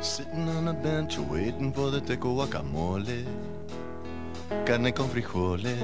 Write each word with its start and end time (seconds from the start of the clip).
Sitting 0.00 0.48
on 0.48 0.66
a 0.68 0.72
bench 0.72 1.18
waiting 1.18 1.74
for 1.74 1.90
the 1.90 2.00
teco 2.00 2.34
guacamole. 2.34 3.26
Carne 4.64 4.94
con 4.94 5.10
frijoles. 5.10 5.78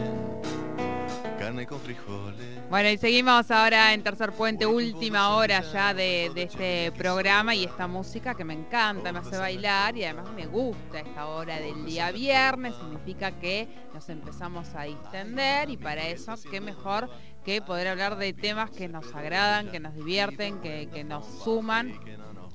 Carne 1.39 1.67
con 1.67 1.78
frijoles. 1.81 2.71
Bueno, 2.71 2.89
y 2.89 2.97
seguimos 2.97 3.50
ahora 3.50 3.92
en 3.92 4.02
Tercer 4.02 4.33
Puente, 4.33 4.65
última 4.65 5.37
hora 5.37 5.60
ya 5.71 5.92
de, 5.92 6.31
de 6.34 6.44
este 6.44 6.92
programa 6.92 7.55
y 7.55 7.65
esta 7.65 7.87
música 7.87 8.34
que 8.34 8.45
me 8.45 8.55
encanta, 8.55 9.12
me 9.12 9.18
hace 9.18 9.37
bailar 9.37 9.98
y 9.98 10.04
además 10.04 10.32
me 10.34 10.46
gusta 10.46 11.00
esta 11.00 11.26
hora 11.26 11.60
del 11.60 11.84
día 11.84 12.10
viernes, 12.10 12.74
significa 12.74 13.32
que 13.32 13.68
nos 13.92 14.08
empezamos 14.08 14.74
a 14.74 14.84
distender 14.84 15.68
y 15.68 15.76
para 15.76 16.08
eso, 16.08 16.34
qué 16.50 16.62
mejor 16.62 17.10
que 17.44 17.60
poder 17.60 17.88
hablar 17.88 18.16
de 18.16 18.32
temas 18.32 18.70
que 18.70 18.88
nos 18.88 19.14
agradan, 19.14 19.70
que 19.70 19.78
nos 19.78 19.94
divierten, 19.94 20.58
que, 20.62 20.88
que 20.92 21.04
nos 21.04 21.26
suman 21.44 21.92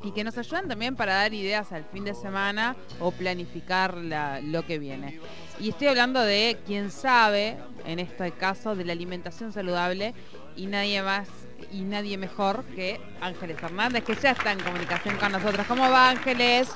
y 0.03 0.11
que 0.11 0.23
nos 0.23 0.37
ayudan 0.37 0.67
también 0.67 0.95
para 0.95 1.13
dar 1.15 1.33
ideas 1.33 1.71
al 1.71 1.85
fin 1.85 2.03
de 2.03 2.13
semana 2.15 2.75
o 2.99 3.11
planificar 3.11 3.95
la- 3.95 4.39
lo 4.41 4.65
que 4.65 4.79
viene. 4.79 5.19
Y 5.59 5.69
estoy 5.69 5.87
hablando 5.87 6.19
de 6.21 6.59
quien 6.65 6.89
sabe, 6.91 7.57
en 7.85 7.99
este 7.99 8.31
caso, 8.31 8.75
de 8.75 8.83
la 8.85 8.93
alimentación 8.93 9.51
saludable 9.53 10.13
y 10.55 10.65
nadie 10.67 11.01
más 11.03 11.27
y 11.71 11.81
nadie 11.81 12.17
mejor 12.17 12.63
que 12.65 12.99
Ángeles 13.21 13.61
Hernández, 13.61 14.03
que 14.03 14.15
ya 14.15 14.31
está 14.31 14.51
en 14.51 14.59
comunicación 14.61 15.15
con 15.17 15.31
nosotros. 15.31 15.65
¿Cómo 15.67 15.89
va 15.89 16.09
Ángeles? 16.09 16.69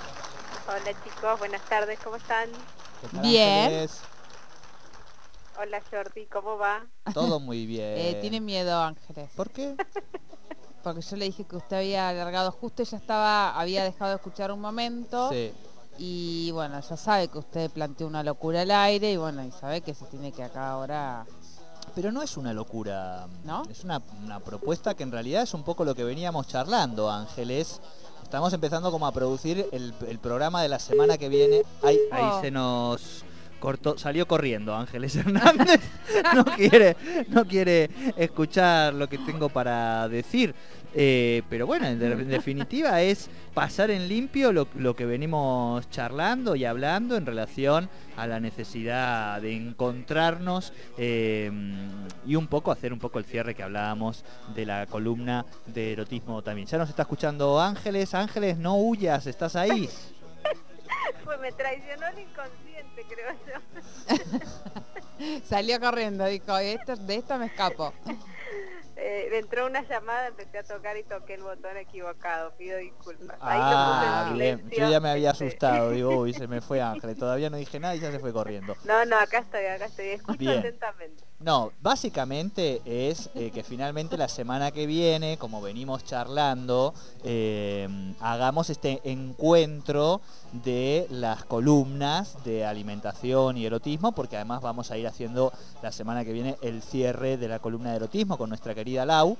Hola 0.68 0.92
chicos, 1.04 1.40
buenas 1.40 1.62
tardes, 1.68 2.00
¿cómo 2.04 2.16
están? 2.18 2.50
¿Qué 3.02 3.08
tal, 3.08 3.22
Bien. 3.22 3.66
Ángeles? 3.66 4.02
Hola 5.60 5.82
Jordi, 5.90 6.26
¿cómo 6.28 6.58
va? 6.58 6.86
Todo 7.14 7.40
muy 7.40 7.66
bien. 7.66 7.94
Eh, 7.98 8.18
tiene 8.22 8.40
miedo 8.42 8.82
Ángeles, 8.82 9.30
¿Por 9.36 9.50
qué? 9.50 9.76
porque 10.86 11.02
yo 11.02 11.16
le 11.18 11.26
dije 11.26 11.44
que 11.46 11.56
usted 11.56 11.78
había 11.78 12.10
alargado 12.10 12.52
justo, 12.52 12.84
ella 12.84 12.98
estaba, 13.00 13.60
había 13.60 13.84
dejado 13.84 14.12
de 14.12 14.18
escuchar 14.18 14.52
un 14.52 14.62
momento. 14.62 15.32
Sí. 15.32 15.52
Y 15.98 16.52
bueno, 16.52 16.80
ya 16.80 16.96
sabe 16.96 17.28
que 17.28 17.40
usted 17.40 17.72
planteó 17.72 18.06
una 18.06 18.22
locura 18.22 18.62
al 18.62 18.70
aire 18.70 19.12
y 19.12 19.18
bueno, 19.18 19.44
y 19.44 19.50
sabe 19.52 19.82
que 19.82 19.96
se 19.96 20.06
tiene 20.06 20.32
que 20.32 20.44
acá 20.44 20.70
ahora... 20.70 21.26
Pero 21.96 22.12
no 22.12 22.22
es 22.22 22.38
una 22.38 22.54
locura. 22.54 23.26
¿No? 23.46 23.64
Es 23.68 23.84
una, 23.84 24.00
una 24.24 24.40
propuesta 24.40 24.94
que 24.94 25.02
en 25.02 25.12
realidad 25.12 25.42
es 25.42 25.56
un 25.56 25.64
poco 25.64 25.86
lo 25.86 25.96
que 25.96 26.04
veníamos 26.04 26.48
charlando, 26.48 27.10
Ángeles. 27.10 27.82
Estamos 28.22 28.54
empezando 28.54 28.92
como 28.92 29.08
a 29.08 29.12
producir 29.12 29.68
el, 29.72 29.92
el 30.08 30.20
programa 30.20 30.62
de 30.62 30.70
la 30.70 30.78
semana 30.78 31.18
que 31.18 31.30
viene. 31.30 31.64
Ahí, 31.82 31.98
ahí 32.12 32.30
Oh. 32.32 32.42
se 32.42 32.52
nos 32.52 33.24
cortó, 33.60 33.98
salió 33.98 34.28
corriendo 34.28 34.76
Ángeles 34.76 35.16
Hernández. 35.18 35.82
no 36.34 36.46
quiere, 36.46 36.96
no 37.30 37.46
quiere 37.46 37.90
escuchar 38.18 38.94
lo 38.94 39.08
que 39.10 39.18
tengo 39.20 39.50
para 39.50 40.08
decir. 40.10 40.54
Eh, 40.98 41.42
pero 41.50 41.68
bueno, 41.68 41.88
en, 41.88 42.00
de- 42.00 42.14
en 42.14 42.30
definitiva 42.30 43.02
es 43.02 43.30
pasar 43.54 43.92
en 43.92 44.08
limpio 44.08 44.54
lo, 44.54 44.66
lo 44.76 44.96
que 44.96 45.06
venimos 45.06 45.90
charlando 45.90 46.56
y 46.56 46.64
hablando 46.64 47.18
en 47.18 47.26
relación 47.26 47.90
a 48.16 48.28
la 48.28 48.40
necesidad 48.40 49.42
de 49.42 49.54
encontrarnos 49.58 50.72
eh, 50.98 51.52
y 52.26 52.36
un 52.36 52.48
poco 52.48 52.72
hacer 52.72 52.94
un 52.94 53.00
poco 53.00 53.20
el 53.20 53.26
cierre 53.26 53.56
que 53.56 53.64
hablábamos 53.64 54.24
de 54.56 54.66
la 54.66 54.86
columna 54.86 55.46
de 55.68 55.92
erotismo 55.92 56.42
también. 56.42 56.66
Ya 56.68 56.78
nos 56.78 56.88
está 56.88 57.02
escuchando 57.02 57.60
Ángeles. 57.60 58.14
Ángeles, 58.14 58.58
no 58.58 58.78
huyas, 58.78 59.28
estás 59.28 59.58
ahí. 59.58 59.90
Pues 61.26 61.40
me 61.40 61.52
traicionó 61.52 62.08
el 62.08 62.20
inconsciente, 62.20 63.06
creo 63.08 63.32
yo. 63.48 65.40
Salió 65.46 65.80
corriendo, 65.80 66.26
dijo, 66.26 66.58
"Esto- 66.58 66.96
de 66.96 67.16
esta 67.16 67.38
me 67.38 67.48
escapo. 67.48 67.94
Eh, 68.98 69.28
entró 69.38 69.66
una 69.66 69.82
llamada, 69.86 70.28
empecé 70.28 70.60
a 70.60 70.64
tocar 70.64 70.96
y 70.96 71.04
toqué 71.04 71.34
el 71.34 71.44
botón 71.44 71.76
equivocado, 71.76 72.56
pido 72.56 72.78
disculpas. 72.78 73.36
Ahí 73.42 73.60
lo 73.60 73.66
Ah, 73.66 74.24
puse 74.32 74.48
en 74.48 74.58
bien. 74.68 74.70
Yo 74.72 74.90
ya 74.90 75.00
me 75.02 75.10
había 75.10 75.32
asustado. 75.32 75.90
Digo, 75.92 76.18
uy, 76.22 76.34
se 76.34 76.48
me 76.48 76.62
fue 76.62 76.82
Ángeles. 76.82 77.18
Todavía 77.18 77.50
no 77.50 77.58
dije 77.58 77.78
nada 77.78 77.94
y 77.96 78.00
ya 78.00 78.10
se 78.10 78.20
fue 78.20 78.32
corriendo. 78.32 78.74
No, 78.86 79.04
no, 79.06 79.18
acá 79.20 79.40
estoy, 79.40 79.66
acá 79.66 79.86
estoy, 79.86 80.08
escucho 80.12 80.38
Bien. 80.40 80.60
atentamente. 80.60 81.24
No, 81.40 81.74
básicamente 81.82 82.82
es 82.86 83.30
eh, 83.36 83.52
que 83.52 83.62
finalmente 83.62 84.18
la 84.18 84.30
semana 84.30 84.72
que 84.72 84.86
viene, 84.86 85.38
como 85.38 85.62
venimos 85.62 86.06
charlando, 86.06 86.94
eh, 87.26 87.90
hagamos 88.22 88.70
este 88.70 89.02
encuentro 89.04 90.22
de 90.54 91.08
las 91.10 91.44
columnas 91.44 92.42
de 92.46 92.66
alimentación 92.66 93.58
y 93.58 93.66
erotismo, 93.66 94.14
porque 94.14 94.38
además 94.38 94.62
vamos 94.62 94.92
a 94.92 94.98
ir 94.98 95.08
haciendo 95.08 95.52
la 95.84 95.92
semana 95.92 96.24
que 96.24 96.32
viene 96.32 96.56
el 96.62 96.82
cierre 96.82 97.36
de 97.36 97.50
la 97.50 97.60
columna 97.60 97.90
de 97.92 97.98
erotismo 97.98 98.38
con 98.38 98.48
nuestra 98.48 98.74
querida 98.74 99.06
Lau. 99.06 99.38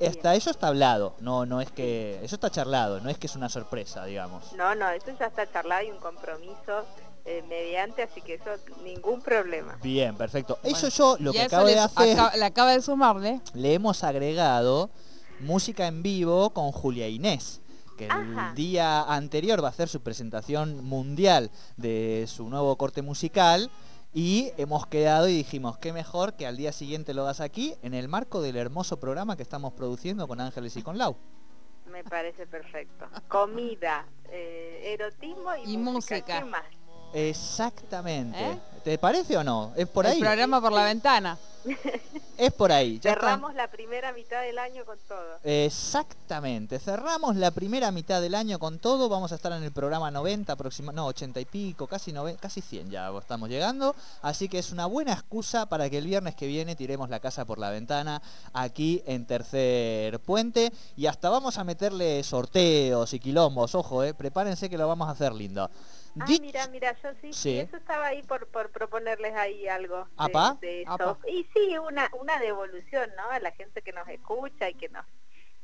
Hasta 0.00 0.34
eso 0.34 0.50
está 0.50 0.68
hablado, 0.68 1.12
no, 1.20 1.44
no 1.44 1.60
es 1.60 1.70
que. 1.70 2.18
Eso 2.24 2.36
está 2.36 2.48
charlado, 2.48 3.00
no 3.00 3.10
es 3.10 3.18
que 3.18 3.26
es 3.26 3.36
una 3.36 3.50
sorpresa, 3.50 4.06
digamos. 4.06 4.54
No, 4.54 4.74
no, 4.74 4.88
eso 4.88 5.10
ya 5.18 5.26
está 5.26 5.46
charlado 5.52 5.82
y 5.86 5.90
un 5.90 5.98
compromiso 5.98 6.86
eh, 7.24 7.42
mediante, 7.48 8.02
así 8.02 8.20
que 8.22 8.34
eso 8.34 8.50
ningún 8.82 9.20
problema. 9.22 9.78
Bien, 9.82 10.16
perfecto. 10.16 10.58
Bueno, 10.62 10.76
Eso 10.76 10.88
yo 10.88 11.16
lo 11.20 11.32
que 11.32 11.42
acabo 11.42 11.66
de 11.66 11.78
hacer. 11.78 12.12
acaba- 12.18 12.36
le 12.36 12.44
acaba 12.44 12.72
de 12.72 12.82
sumarle. 12.82 13.40
le 13.54 13.74
hemos 13.74 14.02
agregado 14.04 14.90
música 15.40 15.86
en 15.86 16.02
vivo 16.02 16.50
con 16.50 16.72
Julia 16.72 17.08
Inés, 17.08 17.60
que 17.96 18.06
el 18.06 18.10
Ajá. 18.10 18.52
día 18.54 19.02
anterior 19.02 19.62
va 19.62 19.68
a 19.68 19.70
hacer 19.70 19.88
su 19.88 20.00
presentación 20.00 20.84
mundial 20.84 21.50
de 21.76 22.24
su 22.28 22.48
nuevo 22.48 22.76
corte 22.76 23.02
musical. 23.02 23.70
Y 24.12 24.50
hemos 24.56 24.86
quedado 24.88 25.28
y 25.28 25.36
dijimos, 25.36 25.78
qué 25.78 25.92
mejor 25.92 26.34
que 26.34 26.44
al 26.44 26.56
día 26.56 26.72
siguiente 26.72 27.14
lo 27.14 27.22
hagas 27.22 27.40
aquí, 27.40 27.76
en 27.82 27.94
el 27.94 28.08
marco 28.08 28.42
del 28.42 28.56
hermoso 28.56 28.98
programa 28.98 29.36
que 29.36 29.44
estamos 29.44 29.72
produciendo 29.74 30.26
con 30.26 30.40
Ángeles 30.40 30.76
y 30.76 30.82
con 30.82 30.98
Lau. 30.98 31.16
Me 31.86 32.02
parece 32.02 32.44
perfecto. 32.48 33.06
Comida, 33.28 34.06
eh, 34.30 34.94
erotismo 34.98 35.54
y, 35.64 35.74
Y 35.74 35.76
música. 35.76 36.40
¿Qué 36.40 36.44
más? 36.44 36.64
Exactamente. 37.12 38.38
¿Eh? 38.52 38.58
¿Te 38.84 38.96
parece 38.98 39.36
o 39.36 39.44
no? 39.44 39.72
Es 39.76 39.86
por 39.88 40.06
El 40.06 40.12
ahí. 40.12 40.20
programa 40.20 40.60
por 40.60 40.72
la 40.72 40.84
ventana. 40.84 41.38
Es 42.40 42.54
por 42.54 42.72
ahí. 42.72 42.98
Ya 43.00 43.10
está. 43.10 43.20
Cerramos 43.26 43.54
la 43.54 43.68
primera 43.70 44.14
mitad 44.14 44.40
del 44.40 44.58
año 44.58 44.86
con 44.86 44.96
todo. 45.06 45.36
Exactamente, 45.44 46.78
cerramos 46.78 47.36
la 47.36 47.50
primera 47.50 47.90
mitad 47.90 48.22
del 48.22 48.34
año 48.34 48.58
con 48.58 48.78
todo, 48.78 49.10
vamos 49.10 49.30
a 49.32 49.34
estar 49.34 49.52
en 49.52 49.62
el 49.62 49.70
programa 49.72 50.10
90, 50.10 50.50
aproxima, 50.54 50.90
no, 50.90 51.04
80 51.04 51.38
y 51.38 51.44
pico, 51.44 51.86
casi, 51.86 52.12
nove- 52.12 52.38
casi 52.38 52.62
100 52.62 52.90
ya 52.90 53.10
estamos 53.18 53.50
llegando, 53.50 53.94
así 54.22 54.48
que 54.48 54.58
es 54.58 54.72
una 54.72 54.86
buena 54.86 55.12
excusa 55.12 55.66
para 55.66 55.90
que 55.90 55.98
el 55.98 56.06
viernes 56.06 56.34
que 56.34 56.46
viene 56.46 56.76
tiremos 56.76 57.10
la 57.10 57.20
casa 57.20 57.44
por 57.44 57.58
la 57.58 57.68
ventana 57.68 58.22
aquí 58.54 59.02
en 59.04 59.26
Tercer 59.26 60.18
Puente 60.20 60.72
y 60.96 61.04
hasta 61.06 61.28
vamos 61.28 61.58
a 61.58 61.64
meterle 61.64 62.22
sorteos 62.22 63.12
y 63.12 63.20
quilombos, 63.20 63.74
ojo, 63.74 64.02
eh, 64.02 64.14
prepárense 64.14 64.70
que 64.70 64.78
lo 64.78 64.88
vamos 64.88 65.08
a 65.08 65.10
hacer 65.10 65.34
lindo. 65.34 65.70
Ah, 66.18 66.26
mira, 66.40 66.66
mira, 66.68 66.96
yo 67.02 67.10
sí, 67.20 67.32
Sí. 67.32 67.58
eso 67.60 67.76
estaba 67.76 68.06
ahí 68.06 68.22
por, 68.24 68.48
por 68.48 68.70
proponerles 68.70 69.34
ahí 69.34 69.68
algo. 69.68 70.04
de- 70.04 70.10
¿Apa? 70.16 70.58
de 70.60 70.82
eso. 70.82 70.92
Apa. 70.92 71.18
Y 71.28 71.46
sí, 71.54 71.78
una, 71.78 72.10
una 72.18 72.38
devolución, 72.40 73.10
¿no? 73.16 73.30
A 73.30 73.38
la 73.38 73.52
gente 73.52 73.82
que 73.82 73.92
nos 73.92 74.08
escucha 74.08 74.68
y 74.68 74.74
que 74.74 74.88
nos 74.88 75.06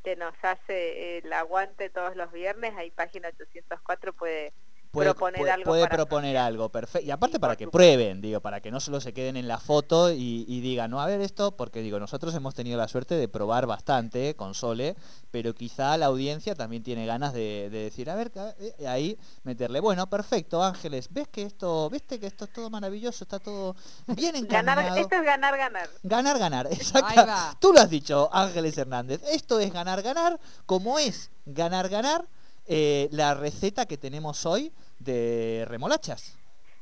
que 0.04 0.14
nos 0.14 0.34
hace 0.42 1.18
el 1.18 1.32
aguante 1.32 1.90
todos 1.90 2.14
los 2.14 2.30
viernes, 2.30 2.72
ahí 2.76 2.92
página 2.92 3.26
804 3.28 4.12
puede 4.12 4.52
puede, 4.96 5.10
proponer 5.14 5.40
puede- 5.40 5.50
algo 5.52 5.64
puede 5.70 5.82
para 5.84 5.96
proponer 5.96 6.36
algo, 6.36 6.68
perfecto. 6.70 7.06
Y 7.06 7.10
aparte 7.10 7.36
Sí, 7.36 7.40
para 7.40 7.56
que 7.56 7.68
prueben, 7.68 8.20
digo, 8.20 8.40
para 8.40 8.60
que 8.60 8.70
no 8.70 8.80
solo 8.80 9.00
se 9.00 9.12
queden 9.12 9.36
en 9.36 9.46
la 9.48 9.58
foto 9.58 10.10
y, 10.12 10.44
y 10.48 10.60
digan, 10.60 10.90
no, 10.90 11.00
a 11.00 11.06
ver 11.06 11.20
esto, 11.20 11.52
porque 11.56 11.80
digo, 11.82 12.00
nosotros 12.00 12.34
hemos 12.34 12.54
tenido 12.54 12.76
la 12.78 12.88
suerte 12.88 13.14
de 13.14 13.28
probar 13.28 13.66
bastante 13.66 14.34
con 14.34 14.54
Sole, 14.54 14.96
pero 15.30 15.54
quizá 15.54 15.96
la 15.96 16.06
audiencia 16.06 16.54
también 16.54 16.82
tiene 16.82 17.06
ganas 17.06 17.32
de, 17.32 17.68
de 17.70 17.78
decir, 17.84 18.10
a 18.10 18.14
ver, 18.14 18.32
eh, 18.58 18.86
ahí 18.88 19.18
meterle, 19.44 19.80
bueno, 19.80 20.08
perfecto, 20.08 20.62
Ángeles, 20.62 21.08
¿ves 21.10 21.28
que 21.28 21.42
esto, 21.42 21.88
viste 21.90 22.18
que 22.18 22.26
esto 22.26 22.44
es 22.46 22.52
todo 22.52 22.70
maravilloso, 22.70 23.24
está 23.24 23.38
todo 23.38 23.76
bien 24.08 24.34
encaminado? 24.36 24.82
ganar, 24.82 24.98
esto 24.98 25.14
es 25.16 25.22
ganar, 25.22 25.56
ganar. 25.56 25.88
Ganar, 26.02 26.38
ganar, 26.38 26.66
exacto. 26.66 27.22
Tú 27.60 27.72
lo 27.72 27.80
has 27.80 27.90
dicho, 27.90 28.28
Ángeles 28.32 28.76
Hernández. 28.78 29.20
Esto 29.30 29.60
es 29.60 29.72
ganar, 29.72 30.02
ganar, 30.02 30.38
como 30.64 30.98
es 30.98 31.30
ganar, 31.44 31.88
ganar 31.88 32.24
eh, 32.66 33.08
la 33.12 33.34
receta 33.34 33.86
que 33.86 33.96
tenemos 33.96 34.44
hoy 34.46 34.72
de 34.98 35.64
remolachas. 35.68 36.38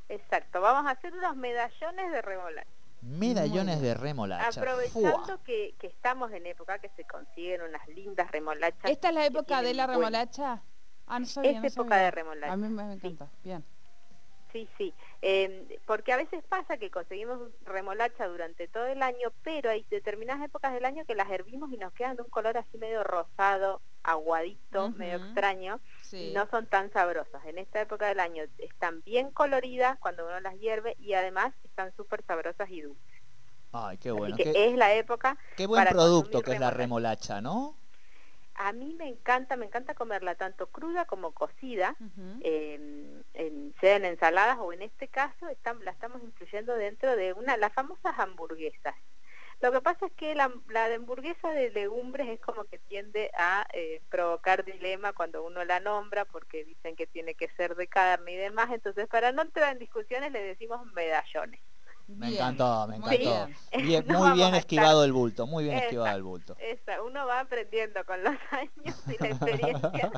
Exacto, 0.08 0.60
vamos 0.60 0.86
a 0.86 0.90
hacer 0.90 1.12
unos 1.14 1.36
medallones 1.36 2.12
de 2.12 2.22
remolacha. 2.22 2.68
Medallones 3.02 3.80
de 3.82 3.94
remolacha. 3.94 4.60
Aprovechando 4.60 5.42
que, 5.44 5.74
que 5.78 5.88
estamos 5.88 6.32
en 6.32 6.46
época 6.46 6.78
que 6.78 6.88
se 6.96 7.04
consiguen 7.04 7.62
unas 7.62 7.86
lindas 7.88 8.30
remolachas. 8.30 8.90
¿Esta 8.90 9.08
es 9.08 9.14
la 9.14 9.26
época 9.26 9.60
de 9.62 9.74
la 9.74 9.86
remolacha? 9.86 10.62
Ah, 11.06 11.18
no 11.18 11.26
sabía, 11.26 11.50
Es 11.50 11.60
no 11.60 11.66
época 11.66 11.88
sabía. 11.90 12.04
de 12.04 12.10
remolacha. 12.12 12.52
A 12.52 12.56
mí 12.56 12.68
me, 12.68 12.84
me 12.84 12.92
encanta. 12.94 13.28
Bien. 13.42 13.62
Sí, 14.52 14.68
sí. 14.78 14.94
Eh, 15.20 15.80
porque 15.84 16.12
a 16.12 16.16
veces 16.16 16.42
pasa 16.48 16.76
que 16.78 16.90
conseguimos 16.90 17.40
remolacha 17.64 18.26
durante 18.28 18.68
todo 18.68 18.86
el 18.86 19.02
año, 19.02 19.32
pero 19.42 19.68
hay 19.70 19.84
determinadas 19.90 20.42
épocas 20.44 20.72
del 20.72 20.84
año 20.84 21.04
que 21.04 21.14
las 21.16 21.28
hervimos 21.28 21.72
y 21.72 21.76
nos 21.76 21.92
quedan 21.92 22.16
de 22.16 22.22
un 22.22 22.30
color 22.30 22.56
así 22.56 22.78
medio 22.78 23.02
rosado, 23.02 23.82
aguadito, 24.04 24.90
medio 24.92 25.16
extraño, 25.16 25.80
Sí. 26.14 26.28
y 26.30 26.32
no 26.32 26.46
son 26.48 26.66
tan 26.66 26.92
sabrosas. 26.92 27.44
En 27.46 27.58
esta 27.58 27.80
época 27.80 28.06
del 28.06 28.20
año 28.20 28.44
están 28.58 29.02
bien 29.02 29.30
coloridas 29.30 29.98
cuando 29.98 30.24
uno 30.26 30.38
las 30.40 30.58
hierve 30.58 30.96
y 30.98 31.14
además 31.14 31.52
están 31.64 31.94
súper 31.96 32.22
sabrosas 32.24 32.70
y 32.70 32.82
dulces. 32.82 33.22
Ay, 33.72 33.98
qué 33.98 34.12
bueno. 34.12 34.34
así 34.34 34.44
que 34.44 34.52
Qué, 34.52 34.66
es 34.66 34.76
la 34.76 34.94
época 34.94 35.36
qué 35.56 35.66
buen 35.66 35.80
para 35.80 35.90
producto 35.90 36.42
que 36.42 36.52
es 36.52 36.60
la 36.60 36.70
remolacha. 36.70 37.40
¿no? 37.40 37.76
A 38.54 38.72
mí 38.72 38.94
me 38.94 39.08
encanta, 39.08 39.56
me 39.56 39.66
encanta 39.66 39.94
comerla 39.94 40.36
tanto 40.36 40.68
cruda 40.68 41.06
como 41.06 41.32
cocida, 41.32 41.96
eh, 42.40 43.22
en, 43.34 43.74
sea 43.80 43.96
en 43.96 44.04
ensaladas 44.04 44.58
o 44.60 44.72
en 44.72 44.82
este 44.82 45.08
caso 45.08 45.48
están, 45.48 45.84
la 45.84 45.90
estamos 45.90 46.22
incluyendo 46.22 46.74
dentro 46.76 47.16
de 47.16 47.32
una 47.32 47.56
las 47.56 47.72
famosas 47.72 48.16
hamburguesas. 48.16 48.94
Lo 49.60 49.72
que 49.72 49.80
pasa 49.80 50.06
es 50.06 50.12
que 50.12 50.34
la, 50.34 50.52
la 50.68 50.88
de 50.88 50.96
hamburguesa 50.96 51.50
de 51.50 51.70
legumbres 51.70 52.28
es 52.28 52.40
como 52.40 52.64
que 52.64 52.78
tiende 52.78 53.30
a 53.38 53.66
eh, 53.72 54.02
provocar 54.10 54.64
dilema 54.64 55.12
cuando 55.12 55.42
uno 55.44 55.64
la 55.64 55.80
nombra 55.80 56.24
porque 56.26 56.64
dicen 56.64 56.96
que 56.96 57.06
tiene 57.06 57.34
que 57.34 57.48
ser 57.56 57.74
de 57.76 57.86
carne 57.88 58.32
y 58.32 58.36
demás. 58.36 58.68
Entonces, 58.72 59.06
para 59.08 59.32
no 59.32 59.42
entrar 59.42 59.72
en 59.72 59.78
discusiones, 59.78 60.32
le 60.32 60.42
decimos 60.42 60.84
medallones. 60.92 61.60
Me 62.06 62.28
Bien. 62.28 62.34
encantó, 62.34 62.86
me 62.86 62.98
Muy 62.98 63.14
encantó. 63.16 63.46
bien. 63.72 63.86
Bien, 63.86 64.04
No 64.06 64.18
muy 64.18 64.30
bien 64.32 64.54
esquivado 64.54 65.00
estar- 65.00 65.06
el 65.06 65.12
bulto, 65.14 65.46
muy 65.46 65.64
bien 65.64 65.78
esquivado 65.78 66.14
el 66.14 66.22
bulto. 66.22 66.54
Esa, 66.58 67.02
uno 67.02 67.26
va 67.26 67.40
aprendiendo 67.40 68.04
con 68.04 68.22
los 68.22 68.34
años 68.50 68.96
y 69.08 69.22
la 69.22 69.28
experiencia 69.30 70.10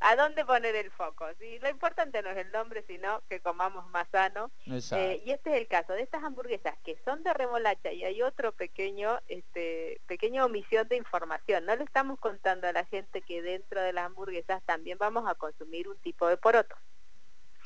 a 0.00 0.16
dónde 0.16 0.44
poner 0.44 0.76
el 0.76 0.90
foco. 0.90 1.26
¿sí? 1.38 1.58
Lo 1.60 1.68
importante 1.68 2.22
no 2.22 2.30
es 2.30 2.36
el 2.38 2.52
nombre, 2.52 2.84
sino 2.86 3.22
que 3.28 3.40
comamos 3.40 3.86
más 3.90 4.08
sano. 4.10 4.50
Eh, 4.66 5.22
y 5.24 5.30
este 5.30 5.50
es 5.50 5.56
el 5.56 5.68
caso 5.68 5.92
de 5.92 6.02
estas 6.02 6.22
hamburguesas 6.22 6.76
que 6.84 6.98
son 7.04 7.22
de 7.22 7.32
remolacha 7.34 7.92
y 7.92 8.04
hay 8.04 8.22
otro 8.22 8.52
pequeño, 8.52 9.20
este, 9.28 10.00
pequeña 10.06 10.44
omisión 10.44 10.88
de 10.88 10.96
información. 10.96 11.64
No 11.64 11.74
le 11.76 11.84
estamos 11.84 12.18
contando 12.18 12.68
a 12.68 12.72
la 12.72 12.84
gente 12.84 13.22
que 13.22 13.42
dentro 13.42 13.80
de 13.80 13.92
las 13.92 14.06
hamburguesas 14.06 14.62
también 14.64 14.98
vamos 14.98 15.28
a 15.28 15.34
consumir 15.34 15.88
un 15.88 15.98
tipo 15.98 16.28
de 16.28 16.36
poroto. 16.36 16.76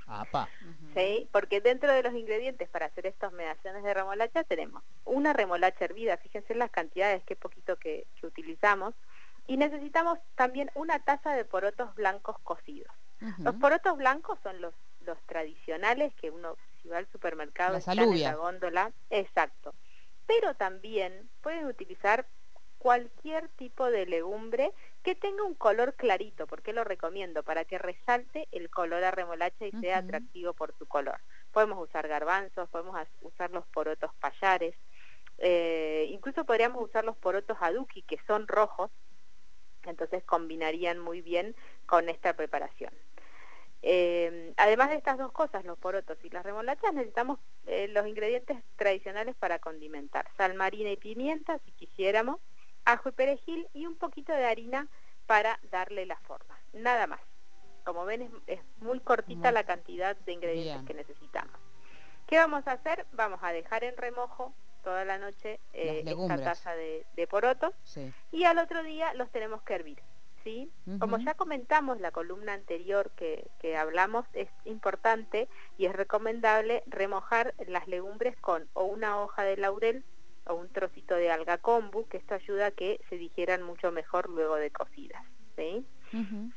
Apa. 0.06 0.48
¿sí? 0.94 1.28
Porque 1.32 1.60
dentro 1.60 1.92
de 1.92 2.02
los 2.02 2.14
ingredientes 2.14 2.68
para 2.68 2.86
hacer 2.86 3.06
estos 3.06 3.32
medallones 3.32 3.82
de 3.82 3.94
remolacha 3.94 4.44
tenemos 4.44 4.82
una 5.04 5.32
remolacha 5.32 5.84
hervida, 5.84 6.16
fíjense 6.16 6.54
las 6.54 6.70
cantidades, 6.70 7.22
qué 7.24 7.36
poquito 7.36 7.76
que, 7.76 8.06
que 8.20 8.26
utilizamos, 8.26 8.94
y 9.46 9.56
necesitamos 9.56 10.18
también 10.34 10.70
una 10.74 10.98
taza 11.00 11.34
de 11.34 11.44
porotos 11.44 11.94
blancos 11.94 12.36
cocidos. 12.42 12.92
Los 13.38 13.54
porotos 13.56 13.96
blancos 13.96 14.38
son 14.42 14.60
los, 14.60 14.74
los 15.02 15.16
tradicionales 15.26 16.12
que 16.14 16.30
uno 16.30 16.56
si 16.82 16.88
va 16.88 16.98
al 16.98 17.06
supermercado 17.12 17.74
Las 17.74 17.86
están 17.86 18.00
en 18.00 18.20
la 18.20 18.34
góndola, 18.34 18.92
exacto. 19.10 19.74
Pero 20.26 20.54
también 20.54 21.28
pueden 21.40 21.66
utilizar 21.66 22.26
cualquier 22.78 23.48
tipo 23.50 23.88
de 23.92 24.06
legumbre 24.06 24.72
que 25.04 25.14
tenga 25.14 25.44
un 25.44 25.54
color 25.54 25.94
clarito, 25.94 26.48
porque 26.48 26.72
lo 26.72 26.82
recomiendo 26.82 27.44
para 27.44 27.64
que 27.64 27.78
resalte 27.78 28.48
el 28.50 28.70
color 28.70 29.04
a 29.04 29.12
remolacha 29.12 29.66
y 29.66 29.70
sea 29.80 29.98
atractivo 29.98 30.52
por 30.52 30.76
su 30.76 30.86
color. 30.86 31.20
Podemos 31.52 31.80
usar 31.80 32.08
garbanzos, 32.08 32.68
podemos 32.70 32.96
usar 33.20 33.52
los 33.52 33.64
porotos 33.68 34.10
payares, 34.18 34.74
eh, 35.38 36.06
incluso 36.10 36.44
podríamos 36.44 36.82
usar 36.82 37.04
los 37.04 37.16
porotos 37.16 37.56
aduki 37.60 38.02
que 38.02 38.18
son 38.26 38.48
rojos, 38.48 38.90
entonces 39.90 40.22
combinarían 40.24 40.98
muy 40.98 41.20
bien 41.20 41.54
con 41.86 42.08
esta 42.08 42.34
preparación. 42.34 42.92
Eh, 43.84 44.52
además 44.56 44.90
de 44.90 44.96
estas 44.96 45.18
dos 45.18 45.32
cosas, 45.32 45.64
los 45.64 45.76
porotos 45.78 46.16
y 46.22 46.30
las 46.30 46.44
remolachas, 46.44 46.94
necesitamos 46.94 47.40
eh, 47.66 47.88
los 47.88 48.06
ingredientes 48.06 48.58
tradicionales 48.76 49.34
para 49.34 49.58
condimentar. 49.58 50.28
Sal 50.36 50.54
marina 50.54 50.90
y 50.90 50.96
pimienta, 50.96 51.58
si 51.64 51.72
quisiéramos, 51.72 52.38
ajo 52.84 53.08
y 53.08 53.12
perejil 53.12 53.68
y 53.74 53.86
un 53.86 53.96
poquito 53.96 54.32
de 54.32 54.44
harina 54.44 54.88
para 55.26 55.58
darle 55.70 56.06
la 56.06 56.16
forma. 56.20 56.58
Nada 56.72 57.06
más. 57.06 57.20
Como 57.84 58.04
ven, 58.04 58.22
es, 58.22 58.30
es 58.46 58.60
muy 58.78 59.00
cortita 59.00 59.48
Muy 59.48 59.54
la 59.54 59.64
cantidad 59.64 60.16
de 60.16 60.32
ingredientes 60.32 60.74
bien. 60.74 60.86
que 60.86 60.94
necesitamos. 60.94 61.54
¿Qué 62.28 62.38
vamos 62.38 62.66
a 62.68 62.72
hacer? 62.72 63.04
Vamos 63.12 63.40
a 63.42 63.52
dejar 63.52 63.82
en 63.82 63.96
remojo 63.96 64.54
toda 64.82 65.04
la 65.04 65.18
noche 65.18 65.60
eh, 65.72 66.02
esta 66.06 66.36
taza 66.44 66.74
de, 66.74 67.04
de 67.16 67.26
porotos 67.26 67.72
Sí. 67.84 68.12
y 68.30 68.44
al 68.44 68.58
otro 68.58 68.82
día 68.82 69.14
los 69.14 69.30
tenemos 69.30 69.62
que 69.62 69.74
hervir. 69.74 69.98
¿sí? 70.44 70.68
Como 70.98 71.18
ya 71.18 71.34
comentamos 71.34 72.00
la 72.00 72.10
columna 72.10 72.52
anterior 72.52 73.12
que, 73.12 73.46
que 73.60 73.76
hablamos, 73.76 74.26
es 74.32 74.48
importante 74.64 75.48
y 75.78 75.86
es 75.86 75.92
recomendable 75.94 76.82
remojar 76.86 77.54
las 77.68 77.86
legumbres 77.86 78.36
con 78.40 78.68
o 78.72 78.82
una 78.84 79.20
hoja 79.20 79.44
de 79.44 79.56
laurel 79.56 80.04
o 80.48 80.54
un 80.54 80.68
trocito 80.68 81.14
de 81.14 81.30
alga 81.30 81.58
kombu, 81.58 82.08
que 82.08 82.16
esto 82.16 82.34
ayuda 82.34 82.66
a 82.66 82.70
que 82.72 83.00
se 83.08 83.16
digieran 83.18 83.62
mucho 83.62 83.92
mejor 83.92 84.28
luego 84.28 84.56
de 84.56 84.72
cocidas. 84.72 85.22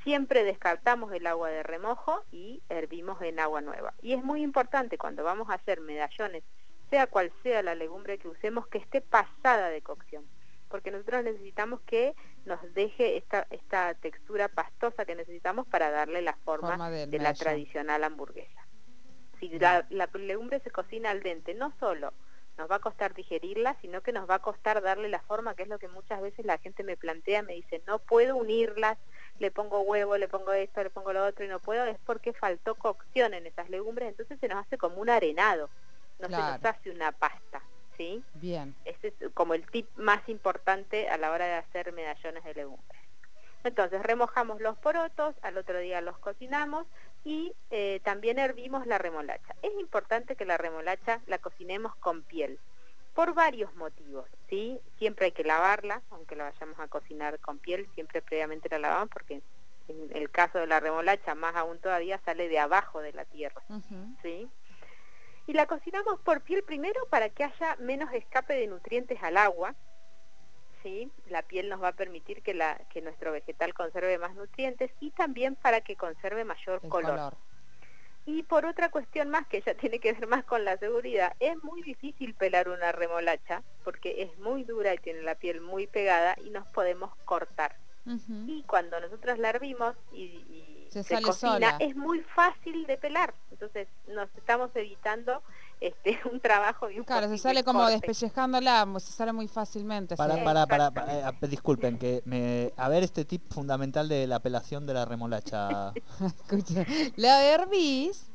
Siempre 0.04 0.44
descartamos 0.44 1.14
el 1.14 1.28
agua 1.28 1.50
de 1.50 1.64
remojo 1.64 2.24
y 2.32 2.62
hervimos 2.70 3.22
en 3.22 3.40
agua 3.40 3.62
nueva. 3.62 3.94
Y 4.02 4.14
es 4.14 4.24
muy 4.24 4.42
importante 4.42 4.98
cuando 4.98 5.24
vamos 5.24 5.50
a 5.50 5.54
hacer 5.54 5.80
medallones, 5.80 6.44
sea 6.90 7.08
cual 7.08 7.32
sea 7.44 7.64
la 7.64 7.76
legumbre 7.76 8.18
que 8.18 8.28
usemos, 8.28 8.68
que 8.68 8.78
esté 8.78 9.02
pasada 9.02 9.70
de 9.70 9.82
cocción. 9.82 10.26
Porque 10.70 10.92
nosotros 10.92 11.24
necesitamos 11.24 11.82
que 11.82 12.16
nos 12.46 12.60
deje 12.74 13.18
esta, 13.18 13.48
esta 13.50 13.94
textura 13.96 14.48
pastosa 14.48 15.06
que 15.06 15.16
necesitamos 15.16 15.68
para 15.68 15.90
darle 15.90 16.22
la 16.22 16.36
forma, 16.44 16.90
de 16.90 17.20
la 17.20 17.34
tradicional 17.34 18.04
hamburguesa. 18.04 18.68
Si 19.40 19.50
la, 19.60 19.86
la 19.90 20.10
legumbre 20.14 20.60
se 20.62 20.72
cocina 20.72 21.12
al 21.12 21.22
dente, 21.22 21.54
no 21.54 21.74
solo 21.80 22.14
nos 22.58 22.70
va 22.70 22.76
a 22.76 22.80
costar 22.80 23.14
digerirla, 23.14 23.76
sino 23.82 24.02
que 24.02 24.12
nos 24.12 24.30
va 24.30 24.36
a 24.36 24.42
costar 24.42 24.82
darle 24.82 25.10
la 25.10 25.22
forma, 25.22 25.56
que 25.56 25.64
es 25.64 25.70
lo 25.70 25.80
que 25.80 25.88
muchas 25.88 26.22
veces 26.22 26.46
la 26.46 26.58
gente 26.58 26.84
me 26.84 26.98
plantea, 26.98 27.44
me 27.44 27.54
dice, 27.54 27.82
no 27.86 28.00
puedo 28.00 28.38
unirlas, 28.38 28.98
le 29.40 29.52
pongo 29.52 29.82
huevo, 29.82 30.18
le 30.18 30.28
pongo 30.28 30.54
esto, 30.54 30.82
le 30.82 30.90
pongo 30.90 31.12
lo 31.12 31.26
otro 31.26 31.44
y 31.44 31.50
no 31.50 31.60
puedo, 31.60 31.86
es 31.86 31.98
porque 32.06 32.34
faltó 32.34 32.76
cocción 32.76 33.34
en 33.34 33.46
esas 33.46 33.70
legumbres, 33.70 34.10
entonces 34.10 34.40
se 34.40 34.48
nos 34.48 34.66
hace 34.66 34.78
como 34.78 35.02
un 35.02 35.10
arenado, 35.10 35.70
no 36.20 36.28
se 36.28 36.36
nos 36.36 36.66
hace 36.66 36.92
una 36.92 37.12
pasta, 37.12 37.62
¿sí? 37.98 38.24
Bien. 38.36 38.76
Ese 38.86 39.08
es 39.08 39.32
como 39.34 39.54
el 39.54 39.66
tip 39.68 39.88
más 39.98 40.28
importante 40.30 41.10
a 41.10 41.18
la 41.18 41.32
hora 41.32 41.46
de 41.46 41.56
hacer 41.56 41.92
medallones 41.94 42.44
de 42.44 42.54
legumbres. 42.54 43.02
Entonces 43.64 44.04
remojamos 44.04 44.62
los 44.62 44.78
porotos, 44.78 45.36
al 45.42 45.58
otro 45.58 45.80
día 45.80 46.00
los 46.00 46.18
cocinamos 46.20 46.86
y 47.24 47.54
eh, 47.72 48.00
también 48.04 48.38
hervimos 48.38 48.86
la 48.86 49.00
remolacha. 49.00 49.56
Es 49.64 49.72
importante 49.80 50.36
que 50.36 50.46
la 50.46 50.58
remolacha 50.58 51.20
la 51.26 51.40
cocinemos 51.40 51.96
con 51.96 52.22
piel, 52.22 52.60
por 53.16 53.34
varios 53.34 53.74
motivos, 53.76 54.30
¿sí? 54.50 54.80
Siempre 55.00 55.26
hay 55.26 55.32
que 55.32 55.44
lavarla, 55.44 56.04
aunque 56.12 56.36
la 56.36 56.44
vayamos 56.44 56.80
a 56.80 56.88
cocinar 56.88 57.40
con 57.40 57.58
piel, 57.58 57.88
siempre 57.96 58.22
previamente 58.22 58.70
la 58.70 58.78
lavamos 58.78 59.10
porque 59.10 59.42
en 59.88 60.16
el 60.16 60.30
caso 60.30 60.60
de 60.60 60.68
la 60.68 60.80
remolacha 60.80 61.34
más 61.34 61.56
aún 61.56 61.80
todavía 61.80 62.20
sale 62.26 62.50
de 62.50 62.60
abajo 62.60 63.02
de 63.02 63.14
la 63.14 63.26
tierra. 63.26 63.62
¿sí? 64.22 64.48
Y 65.48 65.54
la 65.54 65.68
cocinamos 65.68 66.20
por 66.22 66.42
piel 66.42 66.64
primero 66.64 67.06
para 67.10 67.30
que 67.30 67.44
haya 67.44 67.76
menos 67.78 68.12
escape 68.14 68.56
de 68.56 68.68
nutrientes 68.68 69.22
al 69.22 69.38
agua, 69.38 69.76
¿sí? 70.82 71.12
La 71.28 71.44
piel 71.44 71.70
nos 71.70 71.82
va 71.82 71.90
a 71.90 71.96
permitir 71.96 72.42
que, 72.42 72.54
la, 72.54 72.80
que 72.90 73.02
nuestro 73.02 73.32
vegetal 73.32 73.74
conserve 73.74 74.18
más 74.18 74.36
nutrientes 74.36 74.92
y 75.00 75.12
también 75.12 75.56
para 75.56 75.82
que 75.82 75.96
conserve 75.96 76.46
mayor 76.46 76.80
El 76.84 76.90
color. 76.90 77.12
color. 77.12 77.38
Y 78.28 78.42
por 78.42 78.66
otra 78.66 78.90
cuestión 78.90 79.30
más 79.30 79.46
que 79.48 79.62
ya 79.62 79.74
tiene 79.76 80.00
que 80.00 80.14
ver 80.14 80.28
más 80.28 80.44
con 80.46 80.66
la 80.66 80.78
seguridad, 80.78 81.36
es 81.40 81.64
muy 81.64 81.82
difícil 81.84 82.34
pelar 82.34 82.70
una 82.70 82.92
remolacha 82.92 83.64
porque 83.84 84.24
es 84.24 84.38
muy 84.40 84.64
dura 84.64 84.94
y 84.94 84.98
tiene 84.98 85.22
la 85.22 85.36
piel 85.36 85.62
muy 85.62 85.88
pegada 85.88 86.36
y 86.44 86.50
nos 86.50 86.68
podemos 86.70 87.16
cortar. 87.26 87.76
Y 88.48 88.64
cuando 88.64 89.00
nosotros 89.00 89.40
la 89.40 89.50
hervimos 89.50 89.96
y, 90.14 90.24
y 90.24 90.88
Se 90.92 91.04
se, 91.04 91.16
sale 91.16 91.26
cocina, 91.26 91.52
sola. 91.54 91.78
es 91.80 91.96
muy 91.96 92.22
fácil 92.36 92.86
de 92.86 92.98
pelar. 92.98 93.34
Entonces 93.52 93.88
nos 94.08 94.30
estamos 94.38 94.70
evitando 94.76 95.42
este 95.82 96.20
un 96.32 96.40
trabajo 96.40 96.90
y 96.90 97.00
un 97.00 97.06
Claro, 97.06 97.28
se 97.30 97.38
sale 97.38 97.64
como 97.64 97.80
corte. 97.80 97.94
despellejándola, 97.94 98.88
se 99.00 99.12
sale 99.12 99.34
muy 99.34 99.48
fácilmente. 99.48 100.16
Para, 100.16 100.44
para, 100.44 100.66
para, 100.68 100.92
para- 100.92 101.30
eh, 101.30 101.34
disculpen, 101.50 101.98
que 101.98 102.22
me, 102.26 102.72
a 102.78 102.90
ver 102.90 103.04
este 103.04 103.26
tip 103.26 103.52
fundamental 103.52 104.08
de 104.08 104.28
la 104.28 104.36
apelación 104.38 104.86
de 104.86 104.94
la 104.94 105.06
remolacha. 105.06 105.92
Escucha, 106.26 106.86
la 107.16 107.44
hervís, 107.44 108.32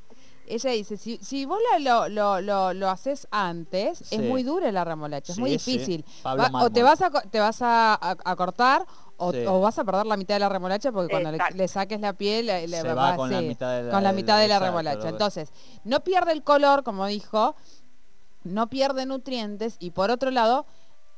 ella 0.55 0.71
dice, 0.71 0.97
si, 0.97 1.19
si 1.23 1.45
vos 1.45 1.59
la- 1.73 1.79
lo, 1.79 2.09
lo, 2.09 2.41
lo, 2.41 2.73
lo 2.75 2.91
haces 2.91 3.27
antes, 3.31 3.99
Sí. 3.99 4.17
es 4.17 4.21
muy 4.23 4.43
dura 4.43 4.71
la 4.73 4.85
remolacha, 4.85 5.33
es 5.33 5.39
muy 5.39 5.59
Sí, 5.59 5.73
difícil. 5.73 6.05
Pablo 6.23 6.45
Va- 6.53 6.65
o 6.65 6.71
te 6.71 6.83
vas 6.83 7.01
a, 7.03 7.11
te 7.11 7.41
vas 7.41 7.63
a, 7.63 7.95
a- 7.95 8.17
a 8.25 8.37
cortar 8.37 8.87
o, 9.17 9.33
Sí. 9.33 9.45
o 9.47 9.61
vas 9.61 9.79
a 9.79 9.85
perder 9.85 10.07
la 10.07 10.17
mitad 10.17 10.35
de 10.35 10.41
la 10.41 10.49
remolacha 10.49 10.93
porque 10.93 11.11
cuando 11.11 11.31
le, 11.33 11.69
saques 11.69 12.01
la 12.01 12.13
piel 12.15 12.47
le, 12.47 12.67
le 12.69 12.81
Se 12.81 12.93
va 12.95 13.17
con 13.17 13.31
la 13.31 13.41
mitad 13.43 13.77
de 13.77 13.83
la- 13.85 13.91
con 13.93 14.03
la 14.03 14.13
mitad 14.13 14.39
de 14.39 14.49
la 14.49 14.55
exacto, 14.57 14.77
remolacha. 14.79 15.09
Entonces, 15.09 15.53
no 15.85 16.01
pierde 16.01 16.33
el 16.33 16.43
color, 16.43 16.83
como 16.85 17.07
dijo, 17.07 17.55
no 18.45 18.69
pierde 18.71 19.05
nutrientes 19.07 19.77
y 19.79 19.91
por 19.91 20.11
otro 20.11 20.31
lado, 20.31 20.65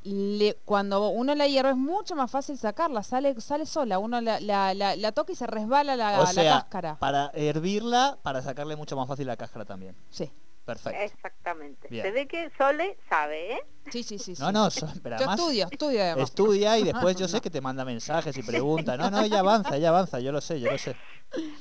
le- 0.04 0.56
cuando 0.64 1.08
uno 1.08 1.34
la 1.34 1.46
hierve 1.46 1.70
es 1.70 1.76
mucho 1.76 2.14
más 2.14 2.30
fácil 2.30 2.56
sacarla, 2.58 3.02
sale, 3.02 3.40
sale 3.40 3.66
sola, 3.66 3.98
uno 3.98 4.20
la, 4.20 4.40
la, 4.40 4.74
la- 4.74 4.96
la 4.96 5.12
toca 5.12 5.32
y 5.32 5.36
se 5.36 5.46
resbala 5.46 5.96
la, 5.96 6.18
o 6.20 6.24
la 6.24 6.26
sea, 6.32 6.52
cáscara. 6.54 6.96
para 6.98 7.30
hervirla, 7.34 8.18
para 8.22 8.42
sacarle 8.42 8.76
mucho 8.76 8.96
más 8.96 9.06
fácil 9.08 9.26
la 9.26 9.36
cáscara 9.36 9.64
también. 9.64 9.96
Sí, 10.10 10.30
Perfecto. 10.64 11.00
Exactamente. 11.00 11.88
Bien. 11.88 12.04
Se 12.04 12.12
ve 12.12 12.28
que 12.28 12.48
Sole 12.56 12.96
sabe, 13.08 13.54
¿eh? 13.54 13.60
sí, 13.90 14.04
sí, 14.04 14.16
sí. 14.20 14.34
No, 14.38 14.46
sí. 14.46 14.52
no, 14.52 14.70
so- 14.70 14.86
pero 15.02 15.16
Yo 15.16 15.24
además 15.24 15.40
estudio, 15.40 15.66
estudio 15.72 16.00
además. 16.02 16.28
estudia 16.28 16.78
y 16.78 16.84
después 16.84 17.16
yo 17.16 17.26
sé 17.26 17.40
que 17.40 17.50
te 17.50 17.60
manda 17.60 17.84
mensajes 17.84 18.36
y 18.38 18.42
pregunta. 18.44 18.96
No, 18.96 19.10
no, 19.10 19.22
ella 19.22 19.40
avanza, 19.40 19.76
ella 19.76 19.88
avanza, 19.88 20.20
yo 20.20 20.30
lo 20.30 20.40
sé, 20.40 20.60
yo 20.60 20.70
lo 20.70 20.78
sé. 20.78 20.94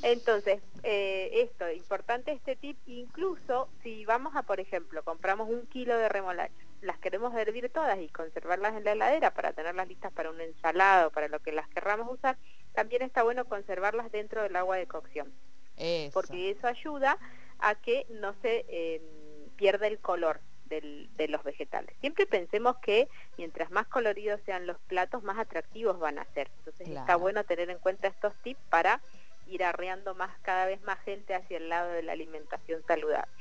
Entonces, 0.04 0.62
eh, 0.84 1.32
esto, 1.44 1.70
importante 1.72 2.32
este 2.32 2.56
tip, 2.56 2.78
incluso 2.88 3.70
si 3.84 4.06
vamos 4.06 4.36
a, 4.36 4.44
por 4.44 4.60
ejemplo, 4.60 5.04
compramos 5.04 5.50
un 5.50 5.66
kilo 5.68 5.98
de 5.98 6.08
remolacha 6.10 6.54
las 6.82 6.98
queremos 6.98 7.34
hervir 7.36 7.70
todas 7.70 8.00
y 8.00 8.10
conservarlas 8.10 8.76
en 8.76 8.84
la 8.84 8.94
heladera 8.94 9.34
para 9.34 9.54
tenerlas 9.54 9.88
listas 9.88 10.12
para 10.12 10.30
un 10.30 10.42
ensalado, 10.42 11.12
para 11.12 11.28
lo 11.28 11.40
que 11.40 11.52
las 11.52 11.68
querramos 11.70 12.12
usar, 12.12 12.38
también 12.74 13.02
está 13.02 13.24
bueno 13.24 13.46
conservarlas 13.46 14.12
dentro 14.12 14.42
del 14.44 14.56
agua 14.56 14.78
de 14.78 14.88
cocción. 14.88 15.32
Porque 16.14 16.52
eso 16.52 16.68
ayuda 16.68 17.18
a 17.60 17.76
que 17.76 18.06
no 18.10 18.34
se 18.42 18.66
eh, 18.68 19.02
pierda 19.56 19.88
el 19.88 20.00
color 20.00 20.42
de 20.80 21.28
los 21.28 21.44
vegetales. 21.44 21.94
Siempre 22.00 22.26
pensemos 22.26 22.78
que 22.78 23.10
mientras 23.38 23.72
más 23.72 23.88
coloridos 23.88 24.40
sean 24.46 24.68
los 24.68 24.80
platos, 24.80 25.22
más 25.22 25.38
atractivos 25.38 26.00
van 26.00 26.18
a 26.18 26.26
ser. 26.34 26.50
Entonces 26.60 26.88
está 26.88 27.18
bueno 27.18 27.44
tener 27.44 27.70
en 27.70 27.78
cuenta 27.78 28.08
estos 28.08 28.34
tips 28.42 28.62
para 28.70 29.02
ir 29.48 29.66
arreando 29.66 30.16
más 30.16 30.32
cada 30.44 30.66
vez 30.66 30.82
más 30.84 30.98
gente 31.02 31.36
hacia 31.36 31.58
el 31.58 31.68
lado 31.68 31.92
de 31.92 32.04
la 32.04 32.14
alimentación 32.14 32.82
saludable. 32.88 33.34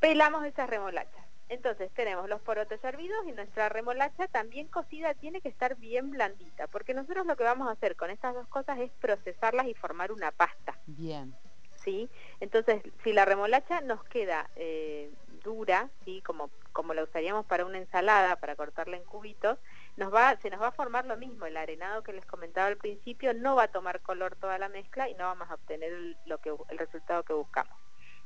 Pelamos 0.00 0.46
esas 0.46 0.70
remolachas. 0.70 1.26
Entonces 1.52 1.90
tenemos 1.92 2.30
los 2.30 2.40
porotos 2.40 2.82
hervidos 2.82 3.26
y 3.26 3.32
nuestra 3.32 3.68
remolacha 3.68 4.26
también 4.28 4.68
cocida 4.68 5.12
tiene 5.12 5.42
que 5.42 5.50
estar 5.50 5.76
bien 5.76 6.10
blandita, 6.10 6.66
porque 6.68 6.94
nosotros 6.94 7.26
lo 7.26 7.36
que 7.36 7.44
vamos 7.44 7.68
a 7.68 7.72
hacer 7.72 7.94
con 7.94 8.08
estas 8.08 8.34
dos 8.34 8.48
cosas 8.48 8.78
es 8.78 8.90
procesarlas 8.92 9.66
y 9.66 9.74
formar 9.74 10.12
una 10.12 10.30
pasta. 10.30 10.78
Bien. 10.86 11.34
¿Sí? 11.74 12.08
Entonces, 12.40 12.80
si 13.04 13.12
la 13.12 13.26
remolacha 13.26 13.82
nos 13.82 14.02
queda 14.04 14.48
eh, 14.56 15.12
dura, 15.44 15.90
¿sí? 16.06 16.22
como, 16.22 16.48
como 16.72 16.94
la 16.94 17.02
usaríamos 17.02 17.44
para 17.44 17.66
una 17.66 17.76
ensalada, 17.76 18.36
para 18.36 18.56
cortarla 18.56 18.96
en 18.96 19.04
cubitos, 19.04 19.58
nos 19.98 20.12
va, 20.12 20.34
se 20.40 20.48
nos 20.48 20.62
va 20.62 20.68
a 20.68 20.72
formar 20.72 21.04
lo 21.04 21.18
mismo, 21.18 21.44
el 21.44 21.58
arenado 21.58 22.02
que 22.02 22.14
les 22.14 22.24
comentaba 22.24 22.68
al 22.68 22.78
principio 22.78 23.34
no 23.34 23.56
va 23.56 23.64
a 23.64 23.68
tomar 23.68 24.00
color 24.00 24.36
toda 24.36 24.56
la 24.56 24.70
mezcla 24.70 25.10
y 25.10 25.14
no 25.16 25.24
vamos 25.24 25.50
a 25.50 25.54
obtener 25.54 25.92
el, 25.92 26.16
lo 26.24 26.38
que, 26.38 26.50
el 26.70 26.78
resultado 26.78 27.24
que 27.24 27.34
buscamos. 27.34 27.76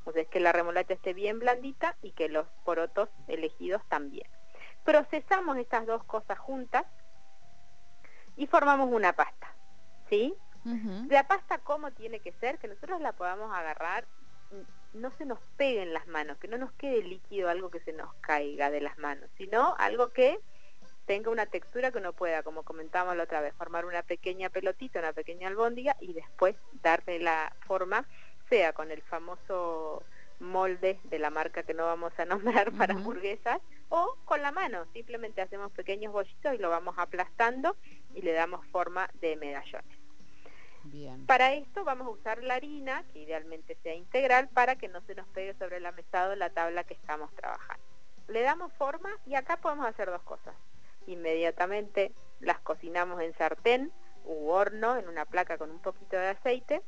Entonces 0.06 0.28
que 0.28 0.40
la 0.40 0.52
remolacha 0.52 0.94
esté 0.94 1.14
bien 1.14 1.40
blandita 1.40 1.96
y 2.00 2.12
que 2.12 2.28
los 2.28 2.46
porotos 2.64 3.08
elegidos 3.26 3.82
también. 3.88 4.28
Procesamos 4.84 5.56
estas 5.58 5.84
dos 5.84 6.04
cosas 6.04 6.38
juntas 6.38 6.84
y 8.36 8.46
formamos 8.46 8.88
una 8.92 9.12
pasta. 9.14 9.52
¿Sí? 10.08 10.34
La 11.08 11.28
pasta 11.28 11.58
cómo 11.58 11.92
tiene 11.92 12.20
que 12.20 12.32
ser, 12.32 12.58
que 12.58 12.66
nosotros 12.66 13.00
la 13.00 13.12
podamos 13.12 13.54
agarrar 13.54 14.04
no 14.96 15.10
se 15.18 15.24
nos 15.24 15.38
pegue 15.56 15.82
en 15.82 15.92
las 15.92 16.06
manos, 16.06 16.38
que 16.38 16.48
no 16.48 16.58
nos 16.58 16.72
quede 16.72 17.02
líquido 17.02 17.48
algo 17.48 17.70
que 17.70 17.80
se 17.80 17.92
nos 17.92 18.12
caiga 18.16 18.70
de 18.70 18.80
las 18.80 18.98
manos, 18.98 19.28
sino 19.36 19.74
algo 19.78 20.10
que 20.10 20.38
tenga 21.04 21.30
una 21.30 21.46
textura 21.46 21.92
que 21.92 21.98
uno 21.98 22.12
pueda, 22.12 22.42
como 22.42 22.64
comentábamos 22.64 23.16
la 23.16 23.24
otra 23.24 23.40
vez, 23.40 23.54
formar 23.54 23.84
una 23.84 24.02
pequeña 24.02 24.48
pelotita, 24.48 24.98
una 24.98 25.12
pequeña 25.12 25.48
albóndiga 25.48 25.96
y 26.00 26.12
después 26.12 26.56
darle 26.82 27.20
la 27.20 27.54
forma, 27.66 28.06
sea 28.48 28.72
con 28.72 28.90
el 28.90 29.02
famoso 29.02 30.02
molde 30.40 30.98
de 31.04 31.18
la 31.18 31.30
marca 31.30 31.62
que 31.62 31.74
no 31.74 31.84
vamos 31.86 32.12
a 32.18 32.24
nombrar 32.26 32.72
para 32.72 32.94
hamburguesas 32.94 33.60
o 33.88 34.16
con 34.24 34.42
la 34.42 34.52
mano, 34.52 34.86
simplemente 34.92 35.40
hacemos 35.40 35.72
pequeños 35.72 36.12
bollitos 36.12 36.54
y 36.54 36.58
lo 36.58 36.70
vamos 36.70 36.96
aplastando 36.98 37.76
y 38.14 38.22
le 38.22 38.32
damos 38.32 38.66
forma 38.66 39.08
de 39.20 39.36
medallones. 39.36 39.96
Para 41.26 41.54
esto 41.54 41.84
vamos 41.84 42.06
a 42.06 42.10
usar 42.10 42.42
la 42.42 42.54
harina, 42.54 43.04
que 43.12 43.20
idealmente 43.20 43.76
sea 43.82 43.94
integral, 43.94 44.48
para 44.48 44.76
que 44.76 44.88
no 44.88 45.00
se 45.02 45.14
nos 45.14 45.26
pegue 45.28 45.54
sobre 45.54 45.80
la 45.80 45.92
mesada 45.92 46.36
la 46.36 46.50
tabla 46.50 46.84
que 46.84 46.94
estamos 46.94 47.34
trabajando. 47.34 47.82
Le 48.28 48.42
damos 48.42 48.72
forma 48.74 49.10
y 49.26 49.34
acá 49.34 49.56
podemos 49.56 49.86
hacer 49.86 50.08
dos 50.10 50.22
cosas. 50.22 50.54
Inmediatamente 51.06 52.12
las 52.40 52.60
cocinamos 52.60 53.20
en 53.20 53.36
sartén 53.36 53.92
u 54.24 54.48
horno, 54.50 54.96
en 54.96 55.08
una 55.08 55.24
placa 55.24 55.58
con 55.58 55.70
un 55.70 55.80
poquito 55.80 56.16
de 56.16 56.28
aceite, 56.28 56.82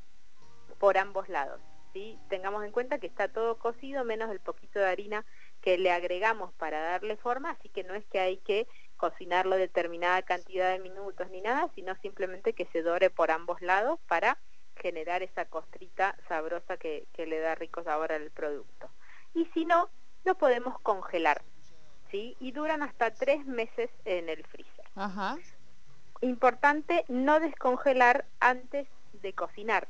por 0.79 0.99
ambos 0.99 1.29
lados. 1.29 1.61
¿sí? 1.93 2.19
Tengamos 2.29 2.65
en 2.65 2.73
cuenta 2.73 2.99
que 2.99 3.07
está 3.07 3.29
todo 3.29 3.59
cocido 3.59 4.05
menos 4.05 4.31
el 4.31 4.41
poquito 4.41 4.79
de 4.79 4.87
harina 4.87 5.25
que 5.61 5.79
le 5.79 5.91
agregamos 5.91 6.53
para 6.55 6.81
darle 6.81 7.17
forma, 7.17 7.51
así 7.51 7.69
que 7.69 7.85
no 7.85 7.95
es 7.95 8.05
que 8.07 8.21
hay 8.21 8.37
que 8.39 8.67
cocinarlo 8.97 9.57
determinada 9.57 10.23
cantidad 10.23 10.71
de 10.71 10.79
minutos 10.79 11.31
ni 11.31 11.41
nada, 11.41 11.71
sino 11.75 11.95
simplemente 11.97 12.53
que 12.53 12.67
se 12.67 12.83
dore 12.83 13.11
por 13.11 13.31
ambos 13.31 13.61
lados 13.63 13.99
para 14.09 14.39
generar 14.77 15.23
esa 15.23 15.45
costrita 15.47 16.17
sabrosa 16.29 16.77
que, 16.77 17.07
le 17.17 17.41
da 17.41 17.55
rico 17.55 17.83
sabor 17.83 18.13
al 18.13 18.31
producto. 18.31 18.91
Y 19.35 19.47
si 19.47 19.65
no, 19.65 19.89
lo 20.25 20.37
podemos 20.37 20.79
congelar, 20.81 21.43
¿sí? 22.11 22.37
Y 22.41 22.53
duran 22.53 22.83
hasta 22.83 23.13
tres 23.13 23.45
meses 23.47 23.91
en 24.05 24.29
el 24.29 24.45
freezer. 24.47 24.85
Ajá. 24.95 25.37
Importante 26.21 27.05
no 27.09 27.41
descongelar 27.41 28.25
antes 28.41 28.89
de 29.13 29.33
cocinar, 29.33 29.89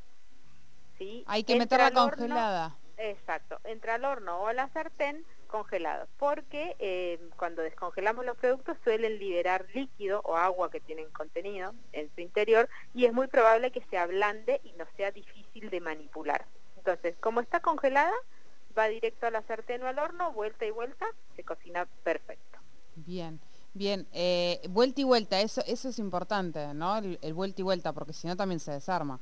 ¿sí? 0.98 1.24
Hay 1.26 1.44
que 1.44 1.56
meterla 1.56 1.90
congelada. 1.92 2.76
exacto, 2.96 3.58
entra 3.64 3.94
al 3.94 4.04
horno 4.04 4.40
o 4.40 4.46
a 4.48 4.52
la 4.52 4.68
sartén 4.70 5.24
congelados, 5.46 6.08
porque 6.18 6.76
eh, 6.78 7.18
cuando 7.36 7.62
descongelamos 7.62 8.24
los 8.24 8.36
productos 8.36 8.76
suelen 8.84 9.18
liberar 9.18 9.66
líquido 9.72 10.20
o 10.24 10.36
agua 10.36 10.70
que 10.70 10.80
tienen 10.80 11.10
contenido 11.10 11.74
en 11.92 12.10
su 12.14 12.20
interior 12.20 12.68
y 12.94 13.06
es 13.06 13.12
muy 13.12 13.26
probable 13.26 13.70
que 13.72 13.82
se 13.90 13.96
ablande 13.96 14.60
y 14.62 14.72
no 14.72 14.84
sea 14.96 15.10
difícil 15.10 15.70
de 15.70 15.80
manipular. 15.80 16.44
Entonces, 16.76 17.16
como 17.20 17.40
está 17.40 17.60
congelada, 17.60 18.12
va 18.76 18.88
directo 18.88 19.26
a 19.26 19.30
la 19.30 19.42
sartén 19.42 19.82
o 19.82 19.86
al 19.86 19.98
horno, 19.98 20.32
vuelta 20.32 20.66
y 20.66 20.70
vuelta, 20.70 21.06
se 21.34 21.44
cocina 21.44 21.86
perfecto. 22.04 22.58
Bien. 22.94 23.40
Bien, 23.74 24.08
eh, 24.12 24.60
vuelta 24.70 25.02
y 25.02 25.04
vuelta, 25.04 25.40
eso, 25.40 25.62
eso 25.66 25.90
es 25.90 25.98
importante, 25.98 26.74
¿no? 26.74 26.96
El, 26.96 27.18
el 27.22 27.34
vuelta 27.34 27.60
y 27.60 27.64
vuelta, 27.64 27.92
porque 27.92 28.12
si 28.12 28.26
no 28.26 28.34
también 28.34 28.58
se 28.58 28.72
desarma. 28.72 29.20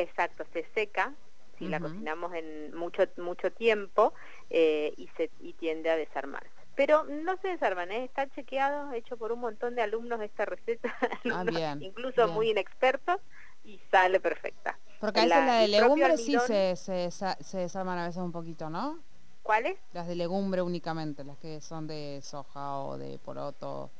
Exacto, 0.00 0.44
se 0.52 0.64
seca, 0.74 1.12
si 1.58 1.68
la 1.68 1.80
cocinamos 1.80 2.34
en 2.34 2.74
mucho 2.74 3.04
mucho 3.18 3.52
tiempo 3.52 4.14
eh, 4.50 4.94
y 4.96 5.08
se 5.16 5.30
y 5.40 5.52
tiende 5.52 5.90
a 5.90 5.96
desarmarse 5.96 6.62
pero 6.74 7.04
no 7.04 7.36
se 7.38 7.48
desarman, 7.48 7.92
¿eh? 7.92 8.04
está 8.04 8.28
chequeado, 8.30 8.92
hecho 8.92 9.16
por 9.16 9.32
un 9.32 9.40
montón 9.40 9.74
de 9.74 9.82
alumnos 9.82 10.20
esta 10.20 10.44
receta, 10.44 10.94
ah, 11.32 11.76
incluso 11.80 12.28
muy 12.28 12.50
inexpertos, 12.50 13.20
y 13.64 13.78
sale 13.90 14.20
perfecta. 14.20 14.78
Porque 15.00 15.20
a 15.20 15.24
veces 15.24 15.46
la, 15.46 15.60
de 15.60 15.68
legumbre 15.68 16.16
sí 16.16 16.36
se, 16.46 16.76
se, 16.76 17.10
se, 17.10 17.58
desarman 17.58 17.98
a 17.98 18.06
veces 18.06 18.22
un 18.22 18.32
poquito, 18.32 18.70
¿no? 18.70 19.00
¿Cuáles? 19.42 19.76
Las 19.92 20.06
de 20.06 20.14
legumbre 20.14 20.62
únicamente, 20.62 21.24
las 21.24 21.36
que 21.38 21.60
son 21.60 21.86
de 21.86 22.20
soja 22.22 22.78
o 22.78 22.96
de 22.96 23.18
poroto. 23.18 23.90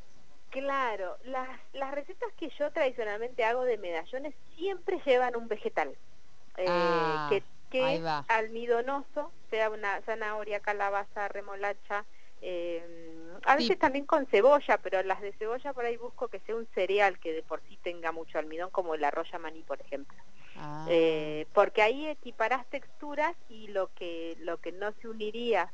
Claro, 0.53 1.17
las, 1.25 1.49
las 1.73 1.93
recetas 1.93 2.31
que 2.37 2.51
yo 2.59 2.71
tradicionalmente 2.73 3.43
hago 3.43 3.65
de 3.65 3.79
medallones 3.79 4.35
siempre 4.55 5.01
llevan 5.07 5.35
un 5.35 5.49
vegetal. 5.49 5.97
Eh, 6.59 6.67
ah, 6.69 7.29
que, 7.31 7.43
que 7.71 8.07
almidonoso, 8.29 9.33
sea 9.49 9.71
una 9.71 10.03
zanahoria, 10.03 10.61
calabaza, 10.61 11.29
remolacha, 11.29 12.05
eh, 12.43 12.85
a 13.45 13.57
veces 13.57 13.79
también 13.79 14.05
con 14.05 14.27
cebolla, 14.27 14.77
pero 14.77 15.03
las 15.03 15.23
de 15.23 15.33
cebolla 15.33 15.73
por 15.73 15.87
ahí 15.87 15.97
busco 15.97 16.29
que 16.29 16.41
sea 16.41 16.55
un 16.55 16.69
cereal 16.75 17.19
que 17.19 17.33
de 17.33 17.43
por 17.43 17.63
sí 17.63 17.79
tenga 17.83 18.13
mucho 18.13 18.39
almidón, 18.39 18.69
como 18.69 18.95
el 18.95 19.05
arroz 19.05 19.29
maní, 19.41 19.63
por 19.63 19.81
ejemplo. 19.81 20.19
Ah. 20.57 20.85
Eh, 20.91 21.47
porque 21.55 21.81
ahí 21.81 22.09
equiparás 22.09 22.69
texturas 22.69 23.35
y 23.49 23.69
lo 23.69 23.89
que 23.95 24.37
lo 24.41 24.59
que 24.59 24.73
no 24.73 24.93
se 25.01 25.09
uniría 25.09 25.73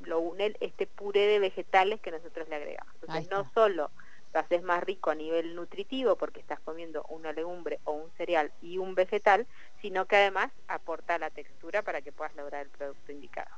lo 0.00 0.20
une 0.20 0.54
este 0.60 0.86
puré 0.86 1.26
de 1.26 1.38
vegetales 1.38 2.00
que 2.00 2.10
nosotros 2.10 2.48
le 2.48 2.56
agregamos. 2.56 2.94
Entonces 3.00 3.30
no 3.30 3.50
solo 3.52 3.90
lo 4.34 4.40
haces 4.40 4.62
más 4.62 4.82
rico 4.82 5.10
a 5.10 5.14
nivel 5.14 5.54
nutritivo 5.54 6.16
porque 6.16 6.40
estás 6.40 6.60
comiendo 6.60 7.04
una 7.08 7.32
legumbre 7.32 7.80
o 7.84 7.92
un 7.92 8.10
cereal 8.16 8.52
y 8.62 8.78
un 8.78 8.94
vegetal, 8.94 9.46
sino 9.80 10.06
que 10.06 10.16
además 10.16 10.50
aporta 10.68 11.18
la 11.18 11.30
textura 11.30 11.82
para 11.82 12.02
que 12.02 12.12
puedas 12.12 12.34
lograr 12.36 12.62
el 12.62 12.70
producto 12.70 13.12
indicado. 13.12 13.50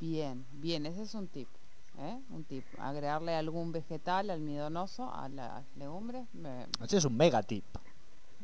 Bien, 0.00 0.44
bien, 0.52 0.86
ese 0.86 1.02
es 1.02 1.14
un 1.14 1.28
tip. 1.28 1.48
¿eh? 1.98 2.18
Un 2.30 2.44
tip, 2.44 2.64
agregarle 2.78 3.34
algún 3.34 3.72
vegetal 3.72 4.30
almidonoso 4.30 5.12
a 5.12 5.28
las 5.28 5.64
legumbres. 5.76 6.26
Ese 6.82 6.98
es 6.98 7.04
un 7.04 7.16
mega 7.16 7.42
tip. 7.42 7.64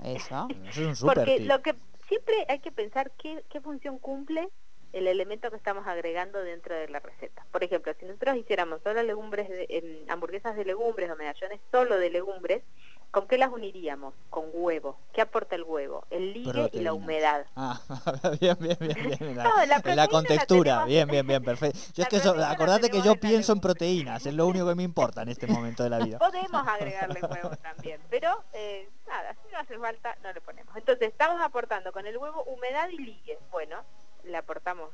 Eso. 0.02 0.48
es 0.68 0.78
un 0.78 0.96
super 0.96 1.14
Porque 1.14 1.40
lo 1.40 1.60
que 1.62 1.74
siempre 2.08 2.46
hay 2.48 2.60
que 2.60 2.72
pensar 2.72 3.10
qué, 3.12 3.44
qué 3.50 3.60
función 3.60 3.98
cumple 3.98 4.48
el 4.92 5.06
elemento 5.06 5.50
que 5.50 5.56
estamos 5.56 5.86
agregando 5.86 6.40
dentro 6.40 6.74
de 6.74 6.88
la 6.88 7.00
receta. 7.00 7.44
Por 7.52 7.64
ejemplo, 7.64 7.92
si 7.98 8.06
nosotros 8.06 8.36
hiciéramos 8.36 8.80
solo 8.82 9.02
legumbres, 9.02 9.48
de, 9.48 10.04
hamburguesas 10.08 10.56
de 10.56 10.64
legumbres 10.64 11.10
o 11.10 11.16
medallones 11.16 11.60
solo 11.70 11.98
de 11.98 12.10
legumbres, 12.10 12.62
¿con 13.10 13.26
qué 13.26 13.38
las 13.38 13.50
uniríamos? 13.50 14.14
Con 14.30 14.46
huevo. 14.52 14.98
¿Qué 15.12 15.20
aporta 15.20 15.54
el 15.56 15.62
huevo? 15.62 16.04
El 16.10 16.32
ligue 16.32 16.70
y 16.72 16.80
la 16.80 16.92
humedad. 16.92 17.46
Ah, 17.56 17.80
bien, 18.40 18.56
bien, 18.60 18.76
bien. 18.80 19.18
bien. 19.18 19.36
la, 19.36 20.08
contextura, 20.08 20.84
bien, 20.84 21.08
bien, 21.08 21.26
bien, 21.26 21.42
perfecto. 21.42 21.78
Yo 21.94 22.04
es 22.04 22.08
que 22.08 22.28
acordate 22.28 22.90
que 22.90 23.02
yo 23.02 23.16
pienso 23.16 23.52
en 23.52 23.60
proteínas, 23.60 24.26
es 24.26 24.34
lo 24.34 24.46
único 24.46 24.66
que 24.68 24.74
me 24.74 24.82
importa 24.82 25.22
en 25.22 25.28
este 25.28 25.46
momento 25.46 25.82
de 25.82 25.90
la 25.90 25.98
vida. 25.98 26.18
Podemos 26.18 26.66
agregarle 26.66 27.20
huevo 27.20 27.56
también, 27.56 28.00
pero 28.10 28.44
eh, 28.52 28.88
nada, 29.06 29.34
si 29.34 29.52
no 29.52 29.58
hace 29.58 29.78
falta, 29.78 30.16
no 30.22 30.32
le 30.32 30.40
ponemos. 30.40 30.76
Entonces, 30.76 31.08
estamos 31.08 31.40
aportando 31.42 31.92
con 31.92 32.06
el 32.06 32.16
huevo 32.16 32.44
humedad 32.44 32.88
y 32.90 32.98
ligue. 32.98 33.38
Bueno, 33.50 33.82
le 34.24 34.36
aportamos, 34.36 34.90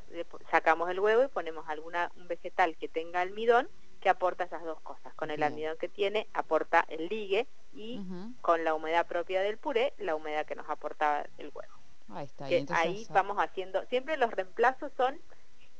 sacamos 0.50 0.90
el 0.90 1.00
huevo 1.00 1.24
y 1.24 1.28
ponemos 1.28 1.68
alguna 1.68 2.10
un 2.16 2.28
vegetal 2.28 2.76
que 2.76 2.88
tenga 2.88 3.20
almidón 3.20 3.68
que 4.00 4.08
aporta 4.08 4.44
esas 4.44 4.62
dos 4.62 4.80
cosas. 4.80 5.12
Con 5.14 5.30
el 5.30 5.42
almidón 5.42 5.76
que 5.78 5.88
tiene 5.88 6.28
aporta 6.32 6.84
el 6.88 7.08
ligue 7.08 7.46
y 7.72 8.00
con 8.40 8.64
la 8.64 8.74
humedad 8.74 9.06
propia 9.06 9.42
del 9.42 9.58
puré, 9.58 9.94
la 9.98 10.14
humedad 10.14 10.46
que 10.46 10.54
nos 10.54 10.68
aportaba 10.68 11.26
el 11.38 11.50
huevo. 11.54 11.74
Ahí 12.08 12.26
está. 12.26 12.46
ahí 12.76 13.06
vamos 13.10 13.36
haciendo, 13.38 13.84
siempre 13.86 14.16
los 14.16 14.30
reemplazos 14.30 14.92
son 14.96 15.20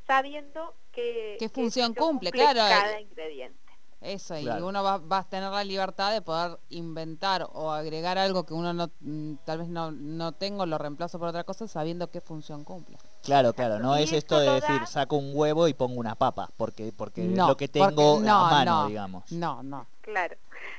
sabiendo 0.06 0.74
que 0.92 1.36
¿Qué 1.38 1.48
función 1.48 1.94
cumple? 1.94 2.30
Claro, 2.30 2.58
cada 2.58 2.98
eh, 2.98 3.02
ingrediente. 3.02 3.65
Eso, 4.06 4.38
y 4.38 4.46
uno 4.46 4.84
va, 4.84 4.98
va 4.98 5.18
a 5.18 5.24
tener 5.24 5.50
la 5.50 5.64
libertad 5.64 6.12
de 6.12 6.22
poder 6.22 6.60
inventar 6.68 7.44
o 7.52 7.72
agregar 7.72 8.18
algo 8.18 8.46
que 8.46 8.54
uno 8.54 8.72
no, 8.72 8.88
mm, 9.00 9.34
tal 9.44 9.58
vez 9.58 9.68
no, 9.68 9.90
no 9.90 10.30
tengo, 10.30 10.64
lo 10.64 10.78
reemplazo 10.78 11.18
por 11.18 11.26
otra 11.26 11.42
cosa 11.42 11.66
sabiendo 11.66 12.08
qué 12.08 12.20
función 12.20 12.62
cumple. 12.62 12.98
Claro, 13.24 13.52
claro, 13.52 13.80
no 13.80 13.96
es 13.96 14.12
esto 14.12 14.38
de 14.38 14.60
decir 14.60 14.86
saco 14.86 15.16
un 15.16 15.32
huevo 15.34 15.66
y 15.66 15.74
pongo 15.74 15.98
una 15.98 16.14
papa, 16.14 16.48
porque, 16.56 16.92
porque 16.96 17.24
es 17.26 17.36
lo 17.36 17.56
que 17.56 17.66
tengo 17.66 18.20
no, 18.20 18.46
a 18.46 18.50
mano, 18.50 18.82
no, 18.82 18.88
digamos. 18.88 19.32
No, 19.32 19.64
no. 19.64 19.88
Claro, 20.02 20.36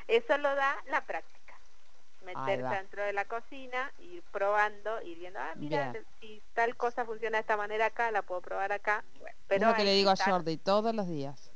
eso 0.07 0.37
lo 0.37 0.55
da 0.55 0.77
la 0.89 1.01
práctica. 1.01 1.35
Meterse 2.25 2.75
dentro 2.75 3.03
de 3.03 3.11
la 3.11 3.25
cocina, 3.25 3.91
ir 3.99 4.23
probando, 4.31 5.01
ir 5.01 5.17
viendo, 5.17 5.39
ah, 5.39 5.53
mira, 5.55 5.91
Bien. 5.91 6.05
si 6.21 6.41
tal 6.53 6.77
cosa 6.77 7.03
funciona 7.03 7.37
de 7.37 7.41
esta 7.41 7.57
manera 7.57 7.87
acá, 7.87 8.09
la 8.11 8.21
puedo 8.21 8.39
probar 8.41 8.71
acá. 8.71 9.03
Bueno, 9.19 9.35
Pero 9.47 9.67
lo 9.67 9.75
que 9.75 9.83
le 9.83 9.93
digo 9.93 10.11
a 10.11 10.15
Jordi 10.15 10.55
todos 10.57 10.95
los 10.95 11.07
días. 11.07 11.46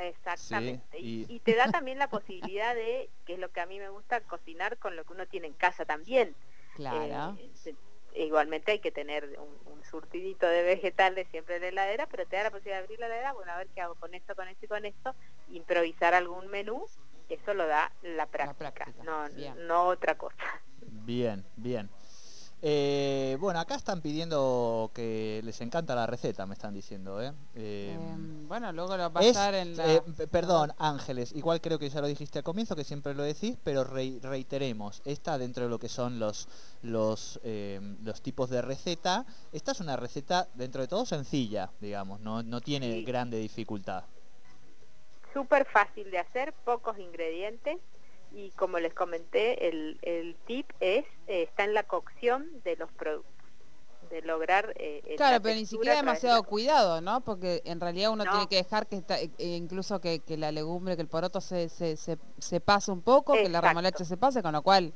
Exactamente. 0.00 0.98
Sí, 0.98 1.26
y... 1.28 1.40
te 1.40 1.54
da 1.54 1.70
también 1.70 1.98
la 1.98 2.08
posibilidad 2.08 2.74
de, 2.74 3.10
que 3.26 3.34
es 3.34 3.38
lo 3.38 3.50
que 3.50 3.60
a 3.60 3.66
mí 3.66 3.78
me 3.78 3.88
gusta, 3.88 4.20
cocinar 4.22 4.78
con 4.78 4.96
lo 4.96 5.04
que 5.04 5.12
uno 5.12 5.26
tiene 5.26 5.48
en 5.48 5.54
casa 5.54 5.84
también. 5.84 6.34
Claro. 6.74 7.36
Eh, 7.38 7.74
igualmente 8.14 8.72
hay 8.72 8.78
que 8.78 8.90
tener 8.90 9.38
un, 9.38 9.72
un 9.72 9.84
surtidito 9.84 10.46
de 10.46 10.62
vegetales 10.62 11.28
siempre 11.30 11.56
en 11.56 11.62
la 11.62 11.68
heladera, 11.68 12.06
pero 12.06 12.26
te 12.26 12.36
da 12.36 12.44
la 12.44 12.50
posibilidad 12.50 12.78
de 12.78 12.84
abrir 12.84 13.00
la 13.00 13.06
heladera, 13.06 13.32
bueno, 13.32 13.52
a 13.52 13.58
ver 13.58 13.68
qué 13.74 13.80
hago 13.80 13.94
con 13.96 14.14
esto, 14.14 14.34
con 14.34 14.48
esto 14.48 14.64
y 14.64 14.68
con 14.68 14.84
esto, 14.84 15.14
improvisar 15.48 16.14
algún 16.14 16.48
menú, 16.48 16.86
eso 17.28 17.54
lo 17.54 17.66
da 17.66 17.92
la 18.02 18.26
práctica, 18.26 18.72
práctica, 18.72 19.02
no, 19.04 19.28
bien. 19.30 19.66
no 19.66 19.84
otra 19.84 20.16
cosa. 20.16 20.62
Bien, 20.80 21.44
bien. 21.56 21.90
Eh, 22.60 23.36
bueno, 23.38 23.60
acá 23.60 23.76
están 23.76 24.00
pidiendo 24.02 24.90
que 24.92 25.40
les 25.44 25.60
encanta 25.60 25.94
la 25.94 26.06
receta, 26.08 26.44
me 26.44 26.54
están 26.54 26.74
diciendo, 26.74 27.22
¿eh? 27.22 27.32
Eh, 27.54 27.94
Em, 27.94 28.48
bueno, 28.48 28.72
luego 28.72 28.96
lo 28.96 29.12
va 29.12 29.20
a 29.20 29.22
es- 29.22 29.28
estar 29.30 29.54
en 29.54 29.76
la... 29.76 29.94
eh, 29.94 30.02
perdón, 30.28 30.72
Ángeles, 30.76 31.32
igual 31.36 31.60
creo 31.60 31.78
que 31.78 31.88
ya 31.88 32.00
lo 32.00 32.08
dijiste 32.08 32.38
al 32.38 32.44
comienzo, 32.44 32.74
que 32.74 32.82
siempre 32.82 33.14
lo 33.14 33.22
decís, 33.22 33.56
pero 33.62 33.84
rei- 33.84 34.18
reiteremos, 34.20 35.02
está 35.04 35.38
dentro 35.38 35.64
de 35.64 35.70
lo 35.70 35.78
que 35.78 35.88
son 35.88 36.18
los, 36.18 36.48
los, 36.82 37.38
eh, 37.44 37.80
los 38.02 38.22
tipos 38.22 38.50
de 38.50 38.60
receta, 38.60 39.24
esta 39.52 39.70
es 39.70 39.78
una 39.78 39.94
receta 39.96 40.48
dentro 40.54 40.80
de 40.80 40.88
todo 40.88 41.06
sencilla, 41.06 41.70
digamos, 41.78 42.18
no, 42.20 42.42
no 42.42 42.60
tiene 42.60 42.92
Sí. 42.92 43.04
grande 43.04 43.38
dificultad. 43.38 44.02
Súper 45.32 45.64
fácil 45.66 46.10
de 46.10 46.18
hacer, 46.18 46.52
pocos 46.64 46.98
ingredientes 46.98 47.76
y 48.32 48.50
como 48.52 48.78
les 48.78 48.94
comenté, 48.94 49.68
el, 49.68 49.98
el 50.02 50.36
tip 50.46 50.70
es 50.80 51.04
eh, 51.26 51.42
está 51.44 51.64
en 51.64 51.74
la 51.74 51.82
cocción 51.82 52.46
de 52.64 52.76
los 52.76 52.90
productos, 52.92 53.32
de 54.10 54.22
lograr... 54.22 54.72
eh, 54.76 55.02
eh, 55.06 55.16
Claro, 55.16 55.34
la 55.34 55.40
pero 55.40 55.54
ni 55.56 55.66
siquiera 55.66 55.96
demasiado 55.96 56.36
la- 56.42 56.46
cuidado, 56.48 57.00
¿no? 57.00 57.20
Porque 57.22 57.62
en 57.64 57.80
realidad 57.80 58.10
uno 58.10 58.24
No. 58.24 58.30
tiene 58.30 58.48
que 58.48 58.56
dejar 58.56 58.86
que 58.86 58.96
está, 58.96 59.18
eh, 59.20 59.30
incluso 59.38 60.00
que, 60.00 60.20
que 60.20 60.36
la 60.36 60.50
legumbre, 60.52 60.96
que 60.96 61.02
el 61.02 61.08
poroto 61.08 61.40
se, 61.40 61.68
se, 61.68 61.96
se, 61.96 62.18
se 62.38 62.60
pase 62.60 62.90
un 62.90 63.02
poco, 63.02 63.34
que 63.34 63.48
la 63.48 63.60
remolacha 63.60 64.04
se 64.04 64.16
pase, 64.16 64.42
con 64.42 64.52
lo 64.52 64.62
cual 64.62 64.92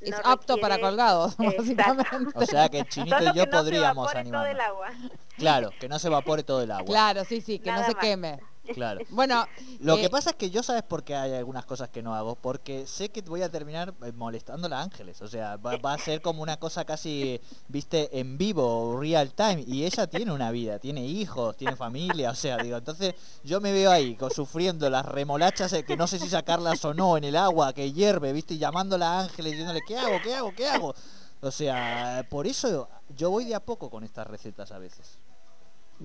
es 0.00 0.10
No 0.10 0.16
apto 0.24 0.58
para 0.58 0.78
colgados, 0.78 1.34
básicamente. 1.38 2.32
O 2.34 2.44
sea 2.44 2.68
que 2.68 2.80
el 2.80 2.88
chinito 2.88 3.16
Solo 3.18 3.30
y 3.30 3.34
yo 3.36 3.44
que 3.44 3.50
no 3.50 3.58
podríamos 3.58 4.14
agua. 4.14 4.90
Claro, 5.38 5.70
que 5.80 5.88
no 5.88 5.98
se 5.98 6.08
evapore 6.08 6.42
todo 6.42 6.62
el 6.62 6.70
agua. 6.70 6.84
Claro, 6.84 7.24
sí, 7.24 7.40
sí, 7.40 7.58
que 7.58 7.72
no 7.72 7.82
se 7.84 7.94
más. 7.94 8.00
queme. 8.04 8.38
Claro. 8.72 9.00
Bueno, 9.10 9.46
Lo 9.80 9.96
eh, 9.96 10.02
que 10.02 10.10
pasa 10.10 10.30
es 10.30 10.36
que 10.36 10.50
yo 10.50 10.62
sabes 10.62 10.82
por 10.82 11.04
qué 11.04 11.14
hay 11.14 11.32
algunas 11.34 11.64
cosas 11.64 11.88
que 11.88 12.02
no 12.02 12.14
hago, 12.14 12.34
porque 12.34 12.86
sé 12.86 13.10
que 13.10 13.22
voy 13.22 13.42
a 13.42 13.48
terminar 13.48 13.94
eh, 14.04 14.12
molestando 14.12 14.72
a 14.74 14.82
Ángeles, 14.82 15.20
o 15.22 15.28
sea, 15.28 15.56
va, 15.56 15.76
va 15.76 15.94
a 15.94 15.98
ser 15.98 16.20
como 16.20 16.42
una 16.42 16.56
cosa 16.58 16.84
casi, 16.84 17.40
viste, 17.68 18.18
en 18.18 18.36
vivo, 18.38 18.98
real 19.00 19.32
time, 19.32 19.62
y 19.66 19.84
ella 19.84 20.06
tiene 20.06 20.32
una 20.32 20.50
vida, 20.50 20.78
tiene 20.78 21.06
hijos, 21.06 21.56
tiene 21.56 21.76
familia, 21.76 22.30
o 22.30 22.34
sea, 22.34 22.56
digo, 22.58 22.76
entonces 22.76 23.14
yo 23.44 23.60
me 23.60 23.72
veo 23.72 23.90
ahí 23.90 24.16
sufriendo 24.34 24.88
las 24.90 25.06
remolachas 25.06 25.72
eh, 25.72 25.84
que 25.84 25.96
no 25.96 26.06
sé 26.06 26.18
si 26.18 26.28
sacarlas 26.28 26.84
o 26.84 26.94
no 26.94 27.16
en 27.16 27.24
el 27.24 27.36
agua 27.36 27.72
que 27.72 27.92
hierve, 27.92 28.32
viste, 28.32 28.54
y 28.54 28.58
llamándola 28.58 29.18
a 29.18 29.20
Ángeles 29.24 29.52
diciéndole, 29.52 29.80
¿qué 29.86 29.96
hago, 29.96 30.16
qué 30.22 30.34
hago, 30.34 30.52
qué 30.54 30.68
hago? 30.68 30.94
O 31.40 31.50
sea, 31.50 32.26
por 32.30 32.46
eso 32.46 32.88
yo 33.14 33.30
voy 33.30 33.44
de 33.44 33.54
a 33.54 33.60
poco 33.60 33.90
con 33.90 34.02
estas 34.02 34.26
recetas 34.26 34.72
a 34.72 34.78
veces. 34.78 35.18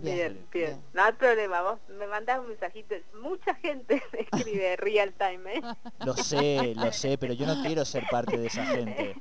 Bien, 0.02 0.16
Bien, 0.18 0.34
bien, 0.34 0.48
bien. 0.52 0.82
No 0.94 1.04
hay 1.04 1.14
problema, 1.14 1.62
vos 1.62 1.80
me 1.90 2.08
mandás 2.08 2.40
un 2.40 2.50
mensajito. 2.50 2.96
Mucha 3.22 3.56
gente 3.56 4.02
me 4.14 4.20
escribe 4.22 4.76
real 4.78 5.14
time, 5.18 5.56
¿eh? 5.56 5.62
Lo 6.06 6.14
sé, 6.16 6.74
lo 6.76 6.92
sé, 6.92 7.18
pero 7.18 7.34
yo 7.34 7.46
no 7.46 7.62
quiero 7.64 7.86
ser 7.86 8.04
parte 8.10 8.38
de 8.38 8.48
esa 8.48 8.66
gente. 8.66 9.16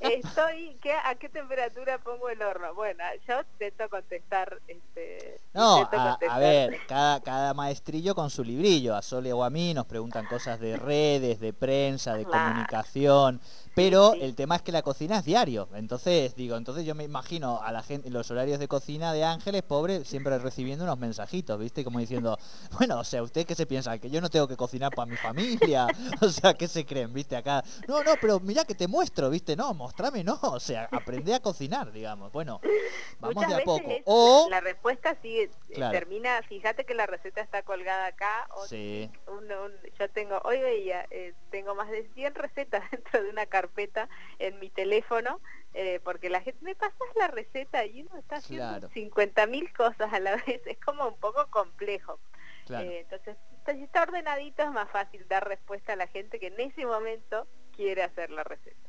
Estoy, 0.00 0.76
¿qué, 0.82 0.92
¿a 0.92 1.14
qué 1.16 1.28
temperatura 1.28 1.98
pongo 1.98 2.28
el 2.28 2.40
horno? 2.42 2.74
Bueno, 2.74 3.02
yo 3.26 3.40
intento 3.52 3.88
contestar. 3.88 4.60
Este, 4.68 5.40
No, 5.54 5.78
intento 5.78 5.96
a, 5.98 6.06
a 6.06 6.10
contestar. 6.10 6.40
ver, 6.40 6.76
cada, 6.86 7.20
cada 7.20 7.54
maestrillo 7.54 8.14
con 8.14 8.30
su 8.30 8.42
librillo. 8.44 8.94
A 8.94 9.02
Sole 9.02 9.32
o 9.32 9.44
a 9.44 9.50
mí 9.50 9.74
nos 9.74 9.86
preguntan 9.86 10.26
cosas 10.26 10.60
de 10.60 10.76
redes, 10.76 11.40
de 11.40 11.52
prensa, 11.52 12.14
de 12.14 12.24
Claro. 12.24 12.48
comunicación. 12.50 13.40
Pero 13.74 14.12
sí. 14.12 14.20
el 14.22 14.34
tema 14.34 14.56
es 14.56 14.62
que 14.62 14.72
la 14.72 14.82
cocina 14.82 15.18
es 15.18 15.24
diario. 15.24 15.68
Entonces, 15.74 16.34
digo, 16.34 16.56
entonces 16.56 16.84
yo 16.86 16.94
me 16.94 17.04
imagino 17.04 17.60
a 17.62 17.72
la 17.72 17.82
gente, 17.82 18.08
los 18.10 18.30
horarios 18.30 18.58
de 18.58 18.68
cocina 18.68 19.12
de 19.12 19.22
Ángeles, 19.24 19.62
pobre, 19.62 20.04
siempre 20.16 20.38
recibiendo 20.38 20.84
unos 20.84 20.98
mensajitos, 20.98 21.58
¿viste? 21.58 21.84
Como 21.84 21.98
diciendo, 21.98 22.38
bueno, 22.78 22.98
o 23.00 23.04
sea, 23.04 23.22
¿usted 23.22 23.44
qué 23.46 23.54
se 23.54 23.66
piensa? 23.66 23.98
¿Que 23.98 24.08
yo 24.08 24.20
no 24.22 24.30
tengo 24.30 24.48
que 24.48 24.56
cocinar 24.56 24.92
para 24.94 25.06
mi 25.06 25.16
familia? 25.16 25.86
O 26.22 26.28
sea, 26.30 26.54
¿qué 26.54 26.66
se 26.66 26.86
creen, 26.86 27.12
viste? 27.12 27.36
Acá, 27.36 27.62
no, 27.86 28.02
no, 28.02 28.14
pero 28.20 28.40
mira 28.40 28.64
que 28.64 28.74
te 28.74 28.88
muestro, 28.88 29.28
¿viste? 29.28 29.54
No, 29.56 29.74
mostrame, 29.74 30.24
no. 30.24 30.38
O 30.42 30.58
sea, 30.60 30.88
aprende 30.90 31.34
a 31.34 31.40
cocinar, 31.40 31.92
digamos. 31.92 32.32
Bueno, 32.32 32.60
vamos 33.20 33.34
Muchas 33.36 33.50
de 33.56 33.62
a 33.62 33.64
poco. 33.64 33.90
es- 33.90 34.02
O, 34.06 34.46
la 34.50 34.60
respuesta 34.60 35.16
sigue, 35.20 35.44
eh, 35.44 35.50
Claro. 35.74 35.92
termina, 35.92 36.40
fíjate 36.48 36.84
que 36.86 36.94
la 36.94 37.04
receta 37.06 37.42
está 37.42 37.62
colgada 37.62 38.06
acá. 38.06 38.48
O 38.56 38.66
Sí. 38.66 39.10
un- 39.26 39.44
un- 39.52 39.72
yo 39.98 40.08
tengo, 40.10 40.40
hoy 40.44 40.60
veía, 40.60 41.06
eh, 41.10 41.34
tengo 41.50 41.74
más 41.74 41.90
de 41.90 42.08
100 42.14 42.34
recetas 42.34 42.82
dentro 42.90 43.22
de 43.22 43.28
una 43.28 43.44
carpeta 43.46 44.08
en 44.38 44.58
mi 44.58 44.70
teléfono, 44.70 45.40
eh, 45.78 46.00
porque 46.02 46.30
la 46.30 46.40
gente 46.40 46.64
me 46.64 46.74
pasas 46.74 46.96
la 47.16 47.28
receta 47.28 47.84
y 47.84 48.02
uno 48.02 48.16
está 48.18 48.36
haciendo 48.36 48.88
Claro. 48.88 48.88
50.000 48.90 49.76
cosas 49.76 50.12
a 50.12 50.18
la 50.20 50.36
vez, 50.46 50.62
es 50.66 50.78
como 50.80 51.06
un 51.06 51.16
poco 51.18 51.46
complejo. 51.50 52.18
claro. 52.64 52.88
Eh, 52.90 53.00
entonces, 53.00 53.36
si 53.66 53.82
está 53.82 54.02
ordenadito 54.02 54.62
es 54.62 54.70
más 54.72 54.90
fácil 54.90 55.26
dar 55.28 55.46
respuesta 55.46 55.92
a 55.92 55.96
la 55.96 56.06
gente 56.06 56.38
que 56.40 56.46
en 56.48 56.60
ese 56.60 56.86
momento 56.86 57.46
quiere 57.74 58.02
hacer 58.02 58.30
la 58.30 58.42
receta. 58.44 58.88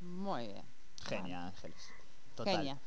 Muy 0.00 0.48
bien. 0.48 0.64
Genia, 1.06 1.46
Ángeles. 1.46 1.88
Total. 2.34 2.56
Genia. 2.56 2.78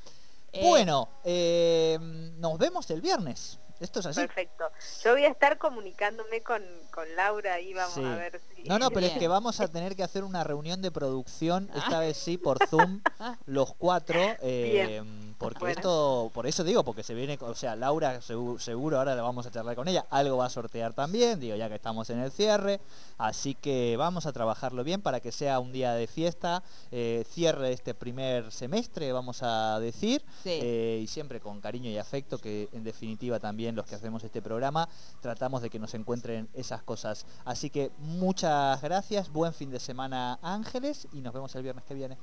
Bueno, 0.62 1.10
eh, 1.24 1.98
nos 2.02 2.58
vemos 2.58 2.90
el 2.92 3.02
viernes. 3.02 3.60
Esto 3.80 4.00
es 4.00 4.06
así. 4.08 4.22
Perfecto. 4.22 4.66
Yo 5.04 5.12
voy 5.14 5.26
a 5.26 5.30
estar 5.30 5.58
comunicándome 5.58 6.42
con, 6.42 6.62
con 6.92 7.06
Laura 7.16 7.60
y 7.60 7.74
vamos 7.74 7.94
Sí. 7.94 8.04
a 8.04 8.16
ver 8.16 8.42
si... 8.56 8.64
No, 8.64 8.80
no, 8.80 8.90
pero 8.92 9.06
es 9.08 9.14
que 9.20 9.28
vamos 9.28 9.60
a 9.60 9.68
tener 9.68 9.96
que 9.96 10.04
hacer 10.04 10.24
una 10.24 10.44
reunión 10.44 10.82
de 10.82 10.92
producción, 10.92 11.70
esta 11.76 12.00
vez 12.00 12.18
sí, 12.18 12.38
por 12.38 12.58
Zoom, 12.68 13.02
los 13.46 13.74
cuatro, 13.76 14.20
eh, 14.42 15.04
porque 15.38 15.60
Bueno. 15.60 15.76
esto, 15.76 16.32
por 16.34 16.48
eso 16.48 16.64
digo, 16.64 16.84
porque 16.84 17.04
se 17.04 17.14
viene, 17.14 17.38
o 17.42 17.54
sea, 17.56 17.76
Laura 17.76 18.20
segu- 18.22 18.58
seguro, 18.60 18.98
ahora 18.98 19.14
la 19.16 19.22
vamos 19.22 19.46
a 19.46 19.52
charlar 19.52 19.76
con 19.76 19.88
ella, 19.88 20.06
algo 20.10 20.38
va 20.38 20.46
a 20.48 20.50
sortear 20.50 20.94
también, 20.94 21.40
digo, 21.40 21.56
ya 21.56 21.70
que 21.70 21.76
estamos 21.76 22.10
en 22.10 22.20
el 22.20 22.32
cierre, 22.32 22.80
así 23.20 23.54
que 23.56 23.96
vamos 23.98 24.26
a 24.26 24.34
trabajarlo 24.34 24.84
bien 24.84 25.02
para 25.02 25.20
que 25.20 25.32
sea 25.32 25.60
un 25.60 25.72
día 25.72 25.94
de 25.94 26.08
fiesta, 26.08 26.64
eh, 26.92 27.24
cierre 27.30 27.72
este 27.72 27.94
primer 27.94 28.52
semestre, 28.52 29.12
vamos 29.12 29.44
a 29.44 29.80
decir, 29.80 30.24
Sí. 30.44 30.60
eh, 30.62 31.00
y 31.04 31.08
siempre 31.08 31.40
con 31.40 31.62
cariño 31.62 31.90
y 31.92 31.98
afecto, 31.98 32.40
que 32.40 32.70
en 32.72 32.84
definitiva 32.84 33.40
también 33.40 33.67
los 33.76 33.86
que 33.86 33.96
hacemos 33.96 34.24
este 34.24 34.42
programa 34.42 34.88
tratamos 35.22 35.62
de 35.62 35.70
que 35.70 35.80
nos 35.80 35.94
encuentren 35.94 36.50
esas 36.54 36.84
cosas. 36.84 37.26
Así 37.46 37.70
que 37.70 37.92
muchas 37.98 38.82
gracias, 38.82 39.30
buen 39.30 39.54
fin 39.54 39.70
de 39.70 39.80
semana 39.80 40.40
Ángeles 40.42 41.08
y 41.12 41.22
nos 41.22 41.34
vemos 41.34 41.56
el 41.56 41.64
viernes 41.64 41.84
que 41.86 41.94
viene. 41.94 42.18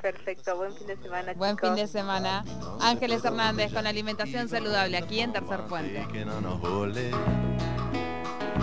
Perfecto, 0.00 0.56
buen 0.56 0.74
fin 0.74 0.88
de 0.88 0.96
semana. 0.96 1.32
Buen 1.34 1.54
chicos. 1.54 1.68
fin 1.68 1.76
de 1.76 1.86
semana. 1.86 2.44
Ángeles 2.80 3.24
Hernández 3.24 3.72
con 3.72 3.86
alimentación 3.86 4.48
saludable 4.48 4.96
aquí 4.96 5.20
en 5.20 5.32
Tercer 5.32 5.64
Puente. 5.66 6.08
Que 6.10 6.24
no 6.24 6.40
nos 6.40 6.60
vole 6.60 7.12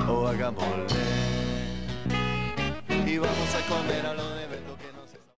o 0.09 0.27
hagámosle. 0.27 0.99
Y 3.05 3.17
vamos 3.17 3.55
a 3.55 3.69
comer 3.69 4.05
a 4.05 4.13
lo 4.13 4.29
de 4.35 4.38